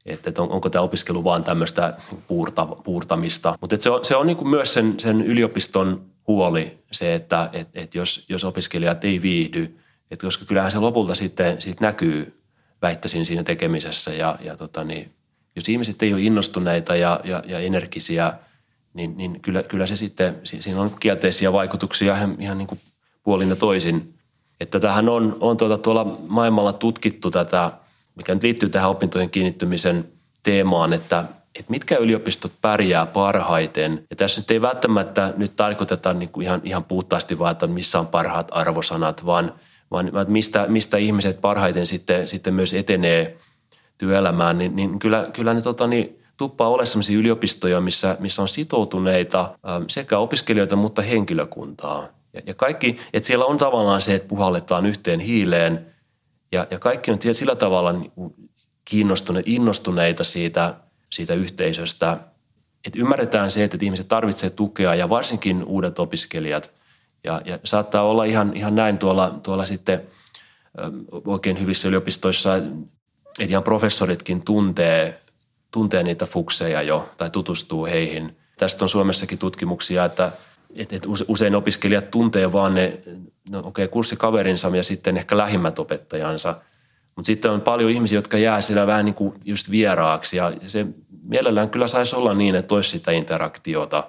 että, 0.07 0.41
on, 0.41 0.51
onko 0.51 0.69
tämä 0.69 0.83
opiskelu 0.83 1.23
vaan 1.23 1.43
tämmöistä 1.43 1.93
puurta, 2.27 2.65
puurtamista. 2.65 3.57
Mutta 3.61 3.75
se 3.79 3.89
on, 3.89 4.05
se 4.05 4.15
on 4.15 4.27
niin 4.27 4.37
kuin 4.37 4.49
myös 4.49 4.73
sen, 4.73 4.99
sen 4.99 5.21
yliopiston 5.21 6.01
huoli 6.27 6.77
se, 6.91 7.15
että 7.15 7.49
et, 7.53 7.67
et 7.73 7.95
jos, 7.95 8.25
jos 8.29 8.43
opiskelijat 8.43 9.05
ei 9.05 9.21
viihdy, 9.21 9.77
että 10.11 10.27
koska 10.27 10.45
kyllähän 10.45 10.71
se 10.71 10.79
lopulta 10.79 11.15
sitten 11.15 11.61
siitä 11.61 11.85
näkyy, 11.85 12.33
väittäisin 12.81 13.25
siinä 13.25 13.43
tekemisessä 13.43 14.13
ja, 14.13 14.37
ja 14.41 14.55
tota 14.55 14.83
niin, 14.83 15.11
jos 15.55 15.69
ihmiset 15.69 16.03
ei 16.03 16.13
ole 16.13 16.21
innostuneita 16.21 16.95
ja, 16.95 17.19
ja, 17.23 17.43
ja 17.45 17.59
energisiä, 17.59 18.33
niin, 18.93 19.17
niin 19.17 19.41
kyllä, 19.41 19.63
kyllä 19.63 19.87
se 19.87 19.95
sitten, 19.95 20.35
siinä 20.43 20.81
on 20.81 20.95
kielteisiä 20.99 21.53
vaikutuksia 21.53 22.15
ihan, 22.15 22.35
ihan 22.39 22.57
niin 22.57 22.67
kuin 22.67 22.79
puolin 23.23 23.49
ja 23.49 23.55
toisin. 23.55 24.13
Että 24.59 24.79
tähän 24.79 25.09
on, 25.09 25.37
on 25.39 25.57
tuota, 25.57 25.77
tuolla 25.77 26.17
maailmalla 26.27 26.73
tutkittu 26.73 27.31
tätä– 27.31 27.71
mikä 28.17 28.33
nyt 28.33 28.43
liittyy 28.43 28.69
tähän 28.69 28.89
opintojen 28.89 29.29
kiinnittymisen 29.29 30.05
teemaan, 30.43 30.93
että, 30.93 31.25
että 31.55 31.71
mitkä 31.71 31.97
yliopistot 31.97 32.51
pärjää 32.61 33.05
parhaiten. 33.05 34.05
Ja 34.09 34.15
tässä 34.15 34.41
nyt 34.41 34.51
ei 34.51 34.61
välttämättä 34.61 35.33
nyt 35.37 35.55
tarkoiteta 35.55 36.13
niin 36.13 36.29
kuin 36.29 36.45
ihan, 36.45 36.61
ihan 36.63 36.83
puhtaasti 36.83 37.39
vaan, 37.39 37.51
että 37.51 37.67
missä 37.67 37.99
on 37.99 38.07
parhaat 38.07 38.47
arvosanat, 38.51 39.25
vaan, 39.25 39.53
vaan 39.91 40.11
mistä, 40.27 40.65
mistä 40.67 40.97
ihmiset 40.97 41.41
parhaiten 41.41 41.87
sitten, 41.87 42.27
sitten 42.27 42.53
myös 42.53 42.73
etenee 42.73 43.37
työelämään, 43.97 44.57
niin, 44.57 44.75
niin 44.75 44.99
kyllä, 44.99 45.27
kyllä 45.33 45.53
ne 45.53 45.61
tota, 45.61 45.87
niin, 45.87 46.19
tuppaa 46.37 46.69
olla 46.69 46.85
sellaisia 46.85 47.17
yliopistoja, 47.17 47.81
missä, 47.81 48.17
missä 48.19 48.41
on 48.41 48.47
sitoutuneita 48.47 49.57
sekä 49.87 50.17
opiskelijoita, 50.17 50.75
mutta 50.75 51.01
henkilökuntaa. 51.01 52.07
Ja, 52.33 52.41
ja 52.45 52.53
kaikki, 52.53 52.97
että 53.13 53.27
siellä 53.27 53.45
on 53.45 53.57
tavallaan 53.57 54.01
se, 54.01 54.15
että 54.15 54.27
puhalletaan 54.27 54.85
yhteen 54.85 55.19
hiileen– 55.19 55.85
ja, 56.51 56.67
ja 56.71 56.79
kaikki 56.79 57.11
on 57.11 57.17
sillä 57.31 57.55
tavalla 57.55 57.95
kiinnostuneita, 58.85 59.49
innostuneita 59.49 60.23
siitä, 60.23 60.75
siitä 61.09 61.33
yhteisöstä, 61.33 62.17
että 62.85 62.99
ymmärretään 62.99 63.51
se, 63.51 63.63
että 63.63 63.77
ihmiset 63.81 64.07
tarvitsevat 64.07 64.55
tukea 64.55 64.95
ja 64.95 65.09
varsinkin 65.09 65.63
uudet 65.63 65.99
opiskelijat. 65.99 66.71
Ja, 67.23 67.41
ja 67.45 67.59
saattaa 67.63 68.03
olla 68.03 68.23
ihan, 68.23 68.57
ihan 68.57 68.75
näin 68.75 68.97
tuolla, 68.97 69.39
tuolla 69.43 69.65
sitten 69.65 70.01
oikein 71.25 71.59
hyvissä 71.59 71.87
yliopistoissa, 71.87 72.55
että 72.55 73.49
ihan 73.49 73.63
professoritkin 73.63 74.41
tuntee, 74.41 75.19
tuntee 75.71 76.03
niitä 76.03 76.25
fukseja 76.25 76.81
jo 76.81 77.09
tai 77.17 77.29
tutustuu 77.29 77.85
heihin. 77.85 78.37
Tästä 78.57 78.85
on 78.85 78.89
Suomessakin 78.89 79.37
tutkimuksia, 79.37 80.05
että– 80.05 80.31
et, 80.75 80.93
et 80.93 81.07
usein 81.27 81.55
opiskelijat 81.55 82.11
tuntee 82.11 82.53
vaan 82.53 82.73
ne 82.73 83.01
no, 83.49 83.61
okay, 83.65 83.87
kurssikaverinsa 83.87 84.75
ja 84.75 84.83
sitten 84.83 85.17
ehkä 85.17 85.37
lähimmät 85.37 85.79
opettajansa. 85.79 86.55
Mutta 87.15 87.27
sitten 87.27 87.51
on 87.51 87.61
paljon 87.61 87.91
ihmisiä, 87.91 88.17
jotka 88.17 88.37
jää 88.37 88.61
siellä 88.61 88.87
vähän 88.87 89.05
niin 89.05 89.15
kuin 89.15 89.33
just 89.45 89.71
vieraaksi 89.71 90.37
ja 90.37 90.51
se 90.67 90.85
mielellään 91.23 91.69
kyllä 91.69 91.87
saisi 91.87 92.15
olla 92.15 92.33
niin, 92.33 92.55
että 92.55 92.75
olisi 92.75 92.89
sitä 92.89 93.11
interaktiota. 93.11 94.03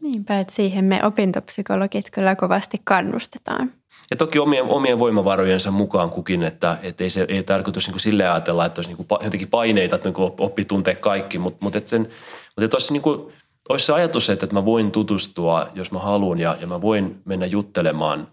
Niinpä, 0.00 0.40
että 0.40 0.54
siihen 0.54 0.84
me 0.84 1.00
opintopsykologit 1.04 2.10
kyllä 2.10 2.36
kovasti 2.36 2.80
kannustetaan. 2.84 3.72
Ja 4.10 4.16
toki 4.16 4.38
omien, 4.38 4.64
omien 4.64 4.98
voimavarojensa 4.98 5.70
mukaan 5.70 6.10
kukin, 6.10 6.42
että, 6.42 6.78
että 6.82 7.04
ei 7.04 7.10
se 7.10 7.26
ei 7.28 7.42
tarkoitus 7.42 7.88
niin 7.88 8.00
sille 8.00 8.28
ajatella, 8.28 8.64
että 8.64 8.78
olisi 8.78 8.90
niin 8.90 9.06
kuin 9.06 9.24
jotenkin 9.24 9.48
paineita, 9.48 9.96
että 9.96 10.08
niin 10.08 10.32
oppi 10.38 10.64
tuntee 10.64 10.94
kaikki, 10.94 11.38
mutta, 11.38 11.58
mutta, 11.64 11.78
että, 11.78 11.90
sen, 11.90 12.00
mutta 12.00 12.64
että 12.64 12.76
olisi 12.76 12.92
niin 12.92 13.02
kuin 13.02 13.32
olisi 13.68 13.86
se 13.86 13.92
ajatus, 13.92 14.30
että 14.30 14.46
mä 14.52 14.64
voin 14.64 14.90
tutustua, 14.90 15.66
jos 15.74 15.92
mä 15.92 15.98
haluan, 15.98 16.40
ja, 16.40 16.56
ja 16.60 16.66
mä 16.66 16.80
voin 16.80 17.20
mennä 17.24 17.46
juttelemaan. 17.46 18.28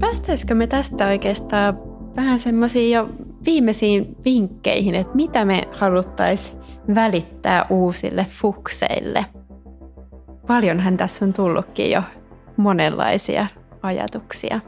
Päästäisikö 0.00 0.54
me 0.54 0.66
tästä 0.66 1.06
oikeastaan 1.06 1.78
vähän 2.16 2.38
semmoisiin 2.38 2.92
jo 2.92 3.08
viimeisiin 3.44 4.16
vinkkeihin, 4.24 4.94
että 4.94 5.16
mitä 5.16 5.44
me 5.44 5.68
haluttaisiin 5.72 6.58
välittää 6.94 7.66
uusille 7.70 8.26
fukseille? 8.30 9.26
Paljonhan 10.46 10.96
tässä 10.96 11.24
on 11.24 11.32
tullutkin 11.32 11.90
jo 11.90 12.02
monenlaisia 12.56 13.46
ajatuksia. 13.82 14.60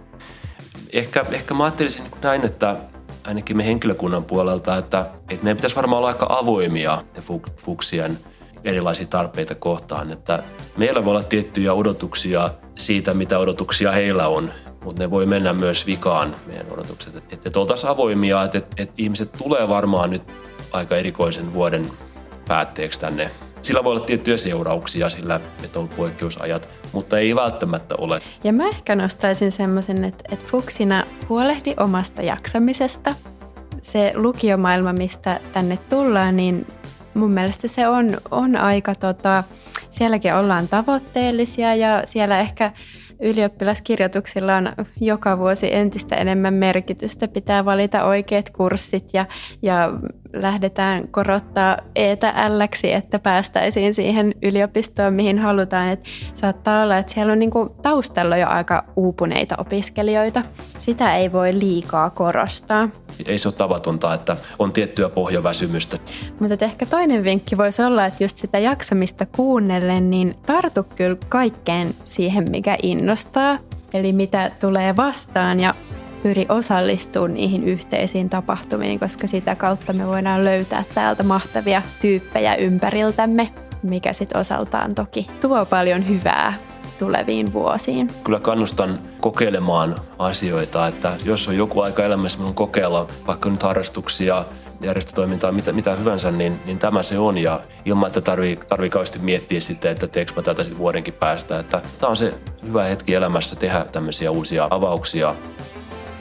Ehkä, 0.93 1.25
ehkä 1.33 1.55
mä 1.55 1.65
ajattelisin 1.65 2.05
näin, 2.23 2.45
että 2.45 2.77
ainakin 3.25 3.57
me 3.57 3.67
henkilökunnan 3.67 4.25
puolelta, 4.25 4.79
että, 4.79 5.01
että 5.31 5.45
meidän 5.45 5.57
pitäisi 5.57 5.77
varmaan 5.77 5.99
olla 5.99 6.09
aika 6.09 6.27
avoimia 6.29 7.03
ja 7.17 7.23
fuksien 7.57 8.19
erilaisia 8.65 9.07
tarpeita 9.07 9.55
kohtaan. 9.55 10.13
Että 10.13 10.43
meillä 10.77 11.05
voi 11.05 11.11
olla 11.11 11.23
tiettyjä 11.23 11.73
odotuksia 11.73 12.51
siitä, 12.79 13.15
mitä 13.15 13.39
odotuksia 13.39 13.93
heillä 13.93 14.29
on, 14.29 14.51
mutta 14.85 15.03
ne 15.03 15.11
voi 15.11 15.27
mennä 15.27 15.53
myös 15.53 15.87
vikaan, 15.87 16.37
meidän 16.47 16.67
odotukset. 16.71 17.17
Että, 17.17 17.37
että 17.47 17.61
oltaisiin 17.61 17.91
avoimia, 17.91 18.43
että, 18.43 18.59
että, 18.59 18.83
että 18.83 18.95
ihmiset 18.99 19.33
tulee 19.33 19.69
varmaan 19.69 20.11
nyt 20.11 20.23
aika 20.73 20.97
erikoisen 20.97 21.55
vuoden 21.55 21.91
päätteeksi 22.49 23.01
tänne 23.01 23.31
sillä 23.63 23.85
voi 23.85 23.93
olla 23.93 24.05
tiettyjä 24.05 24.37
seurauksia 24.37 25.11
sillä, 25.11 25.41
että 25.65 25.79
on 25.79 25.89
poikkeusajat, 25.89 26.69
mutta 26.93 27.19
ei 27.19 27.37
välttämättä 27.37 27.95
ole. 27.99 28.21
Ja 28.45 28.53
mä 28.53 28.69
ehkä 28.69 28.97
nostaisin 28.97 29.53
semmoisen, 29.53 30.05
että, 30.05 30.25
että 30.33 30.47
fuksina 30.47 31.05
huolehdi 31.29 31.75
omasta 31.77 32.23
jaksamisesta. 32.23 33.15
Se 33.83 34.13
lukiomaailma, 34.15 34.93
mistä 34.93 35.41
tänne 35.53 35.77
tullaan, 35.77 36.37
niin 36.37 36.67
mun 37.15 37.31
mielestä 37.31 37.69
se 37.69 37.89
on, 37.89 38.17
on 38.31 38.57
aika, 38.57 38.95
tota, 38.95 39.45
sielläkin 39.91 40.35
ollaan 40.35 40.69
tavoitteellisia 40.69 41.75
ja 41.75 42.03
siellä 42.07 42.39
ehkä 42.39 42.73
ylioppilaskirjoituksilla 43.21 44.57
on 44.57 44.73
joka 45.01 45.39
vuosi 45.39 45.75
entistä 45.75 46.17
enemmän 46.17 46.55
merkitystä. 46.55 47.29
Pitää 47.29 47.65
valita 47.65 48.05
oikeat 48.05 48.51
kurssit 48.51 49.15
ja, 49.15 49.27
ja 49.63 49.93
lähdetään 50.33 51.09
korottaa 51.09 51.77
eetä 51.97 52.33
älläksi, 52.37 52.93
että 52.93 53.19
päästäisiin 53.19 53.95
siihen 53.95 54.35
yliopistoon, 54.43 55.15
mihin 55.15 55.39
halutaan. 55.39 55.89
Et 55.89 56.05
saattaa 56.35 56.83
olla, 56.83 56.99
että 56.99 57.13
siellä 57.13 57.33
on 57.33 57.39
niinku 57.39 57.77
taustalla 57.83 58.37
jo 58.37 58.49
aika 58.49 58.85
uupuneita 58.97 59.55
opiskelijoita. 59.59 60.43
Sitä 60.79 61.17
ei 61.17 61.33
voi 61.33 61.59
liikaa 61.59 62.11
korostaa. 62.11 62.89
Ei 63.27 63.39
se 63.39 63.49
ole 63.49 63.55
tavatonta, 63.55 64.15
että 64.15 64.37
on 64.59 64.73
tiettyä 64.73 65.09
pohjaväsymystä. 65.09 65.97
Mutta 66.41 66.65
ehkä 66.65 66.87
toinen 66.87 67.25
vinkki 67.25 67.59
voisi 67.59 67.83
olla, 67.83 68.07
että 68.07 68.25
just 68.25 68.37
sitä 68.37 68.59
jaksamista 68.59 69.27
kuunnellen, 69.27 70.11
niin 70.11 70.35
tartu 70.47 70.83
kyllä 70.97 71.17
kaikkeen 71.29 71.95
siihen, 72.05 72.51
mikä 72.51 72.79
innostaa. 72.83 73.59
Eli 73.95 74.13
mitä 74.13 74.51
tulee 74.61 74.97
vastaan 74.97 75.61
ja 75.61 75.75
pyri 76.23 76.47
osallistumaan 76.49 77.35
niihin 77.35 77.65
yhteisiin 77.65 78.31
tapahtumiin, 78.31 79.01
koska 79.01 79.27
sitä 79.27 79.57
kautta 79.57 79.93
me 79.93 80.07
voidaan 80.07 80.45
löytää 80.45 80.85
täältä 80.95 81.23
mahtavia 81.23 81.83
tyyppejä 82.01 82.55
ympäriltämme, 82.55 83.51
mikä 83.83 84.13
sitten 84.13 84.41
osaltaan 84.41 84.95
toki 84.95 85.27
tuo 85.41 85.67
paljon 85.67 86.09
hyvää 86.09 86.55
tuleviin 86.99 87.53
vuosiin? 87.53 88.11
Kyllä 88.25 88.41
kannustan 88.41 88.99
kokeilemaan 89.21 89.97
asioita, 90.19 90.87
että 90.87 91.17
jos 91.25 91.49
on 91.49 91.57
joku 91.57 91.81
aika 91.81 92.05
elämässä 92.05 92.39
minun 92.39 92.55
kokeilla 92.55 93.09
vaikka 93.27 93.51
nyt 93.51 93.63
harrastuksia, 93.63 94.45
järjestötoimintaa, 94.81 95.53
mitä, 95.53 95.73
mitä 95.73 95.97
hyvänsä, 95.97 96.31
niin, 96.31 96.61
niin 96.67 96.79
tämä 96.79 97.03
se 97.03 97.19
on. 97.19 97.39
Ja 97.39 97.61
ilman, 97.85 98.07
että 98.07 98.21
tarvii, 98.21 98.57
tarvii 98.57 98.91
kauheasti 98.91 99.19
miettiä 99.19 99.61
sitten, 99.61 99.93
että 99.93 100.07
teekö 100.07 100.33
mä 100.37 100.43
tätä 100.43 100.63
sitten 100.63 100.79
vuodenkin 100.79 101.15
päästä. 101.15 101.59
Että 101.59 101.83
tämä 101.99 102.11
on 102.11 102.17
se 102.17 102.35
hyvä 102.63 102.85
hetki 102.85 103.15
elämässä 103.15 103.57
tehdä 103.57 103.87
tämmöisiä 103.93 104.31
uusia 104.31 104.69
avauksia. 104.71 105.35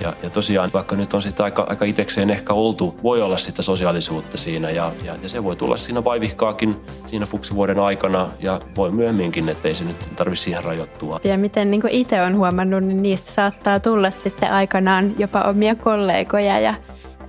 Ja, 0.02 0.14
ja 0.24 0.30
tosiaan, 0.30 0.70
vaikka 0.74 0.96
nyt 0.96 1.14
on 1.14 1.22
sitten 1.22 1.44
aika, 1.44 1.66
aika 1.70 1.86
itekseen 1.86 2.30
ehkä 2.30 2.54
oltu, 2.54 2.96
voi 3.04 3.22
olla 3.22 3.38
sitä 3.38 3.62
sosiaalisuutta 3.62 4.38
siinä 4.38 4.70
ja, 4.70 4.92
ja, 5.04 5.16
ja 5.24 5.30
se 5.30 5.44
voi 5.44 5.56
tulla 5.56 5.78
siinä 5.78 6.04
vaivihkaakin 6.04 6.76
siinä 7.06 7.26
fuksivuoden 7.26 7.80
aikana 7.80 8.28
ja 8.40 8.62
voi 8.76 8.92
myöhemminkin, 8.92 9.50
ettei 9.50 9.76
se 9.76 9.84
nyt 9.84 10.10
tarvitse 10.16 10.44
siihen 10.44 10.64
rajoittua. 10.64 11.20
Ja 11.24 11.38
miten 11.38 11.72
niin 11.72 11.82
itse 11.90 12.22
on 12.22 12.38
huomannut, 12.38 12.84
niin 12.84 13.02
niistä 13.02 13.32
saattaa 13.32 13.80
tulla 13.80 14.12
sitten 14.12 14.52
aikanaan 14.52 15.14
jopa 15.18 15.42
omia 15.42 15.76
kollegoja 15.76 16.60
ja 16.60 16.74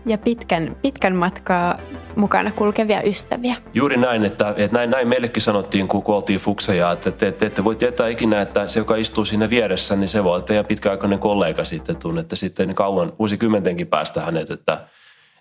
ja 0.07 0.19
pitkän, 0.19 0.77
pitkän 0.83 1.17
matkaa 1.17 1.79
mukana 2.17 2.51
kulkevia 2.51 3.03
ystäviä. 3.03 3.57
Juuri 3.75 3.97
näin, 3.97 4.25
että, 4.25 4.55
että 4.57 4.79
näin, 4.79 4.91
näin 4.91 5.09
meillekin 5.09 5.43
sanottiin, 5.43 5.89
kun 5.89 6.03
oltiin 6.07 6.41
fukseja, 6.41 6.93
että 6.93 7.11
te, 7.11 7.33
te 7.33 7.47
ette 7.47 7.65
voi 7.65 7.77
tietää 7.77 8.09
ikinä, 8.09 8.41
että 8.41 8.69
se, 8.69 8.81
joka 8.81 8.97
istuu 8.97 9.25
siinä 9.25 9.51
vieressä, 9.51 9.97
niin 9.97 10.09
se 10.09 10.25
voi 10.25 10.33
olla 10.33 10.43
teidän 10.43 10.67
pitkäaikainen 10.67 11.19
kollega 11.19 11.65
sitten, 11.65 11.97
tunnette 11.97 12.37
sitten 12.37 12.75
kauan 12.75 13.13
vuosikymmentenkin 13.19 13.87
päästä 13.87 14.21
hänet, 14.21 14.51
että 14.51 14.85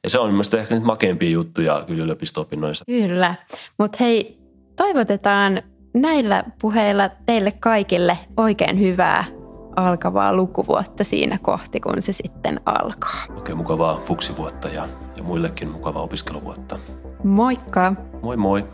ja 0.03 0.09
se 0.09 0.19
on 0.19 0.31
minusta 0.31 0.57
ehkä 0.57 0.75
nyt 0.75 0.83
makeimpia 0.83 1.29
juttuja 1.29 1.83
kyllä 1.87 2.03
yliopisto-opinnoissa. 2.03 2.85
Kyllä, 2.85 3.35
mutta 3.79 3.97
hei, 3.99 4.37
toivotetaan 4.75 5.61
näillä 5.93 6.43
puheilla 6.61 7.09
teille 7.25 7.51
kaikille 7.51 8.17
oikein 8.37 8.79
hyvää 8.79 9.38
alkavaa 9.87 10.33
lukuvuotta 10.33 11.03
siinä 11.03 11.37
kohti, 11.41 11.79
kun 11.79 12.01
se 12.01 12.13
sitten 12.13 12.61
alkaa. 12.65 13.23
Oikein 13.35 13.57
mukavaa 13.57 13.97
fuksivuotta 13.97 14.67
ja, 14.67 14.87
ja 15.17 15.23
muillekin 15.23 15.69
mukavaa 15.69 16.01
opiskeluvuotta. 16.03 16.79
Moikka! 17.23 17.93
Moi 18.21 18.37
moi! 18.37 18.65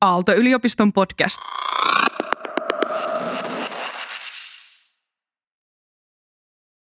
Aalto-yliopiston 0.00 0.92
podcast. 0.92 1.38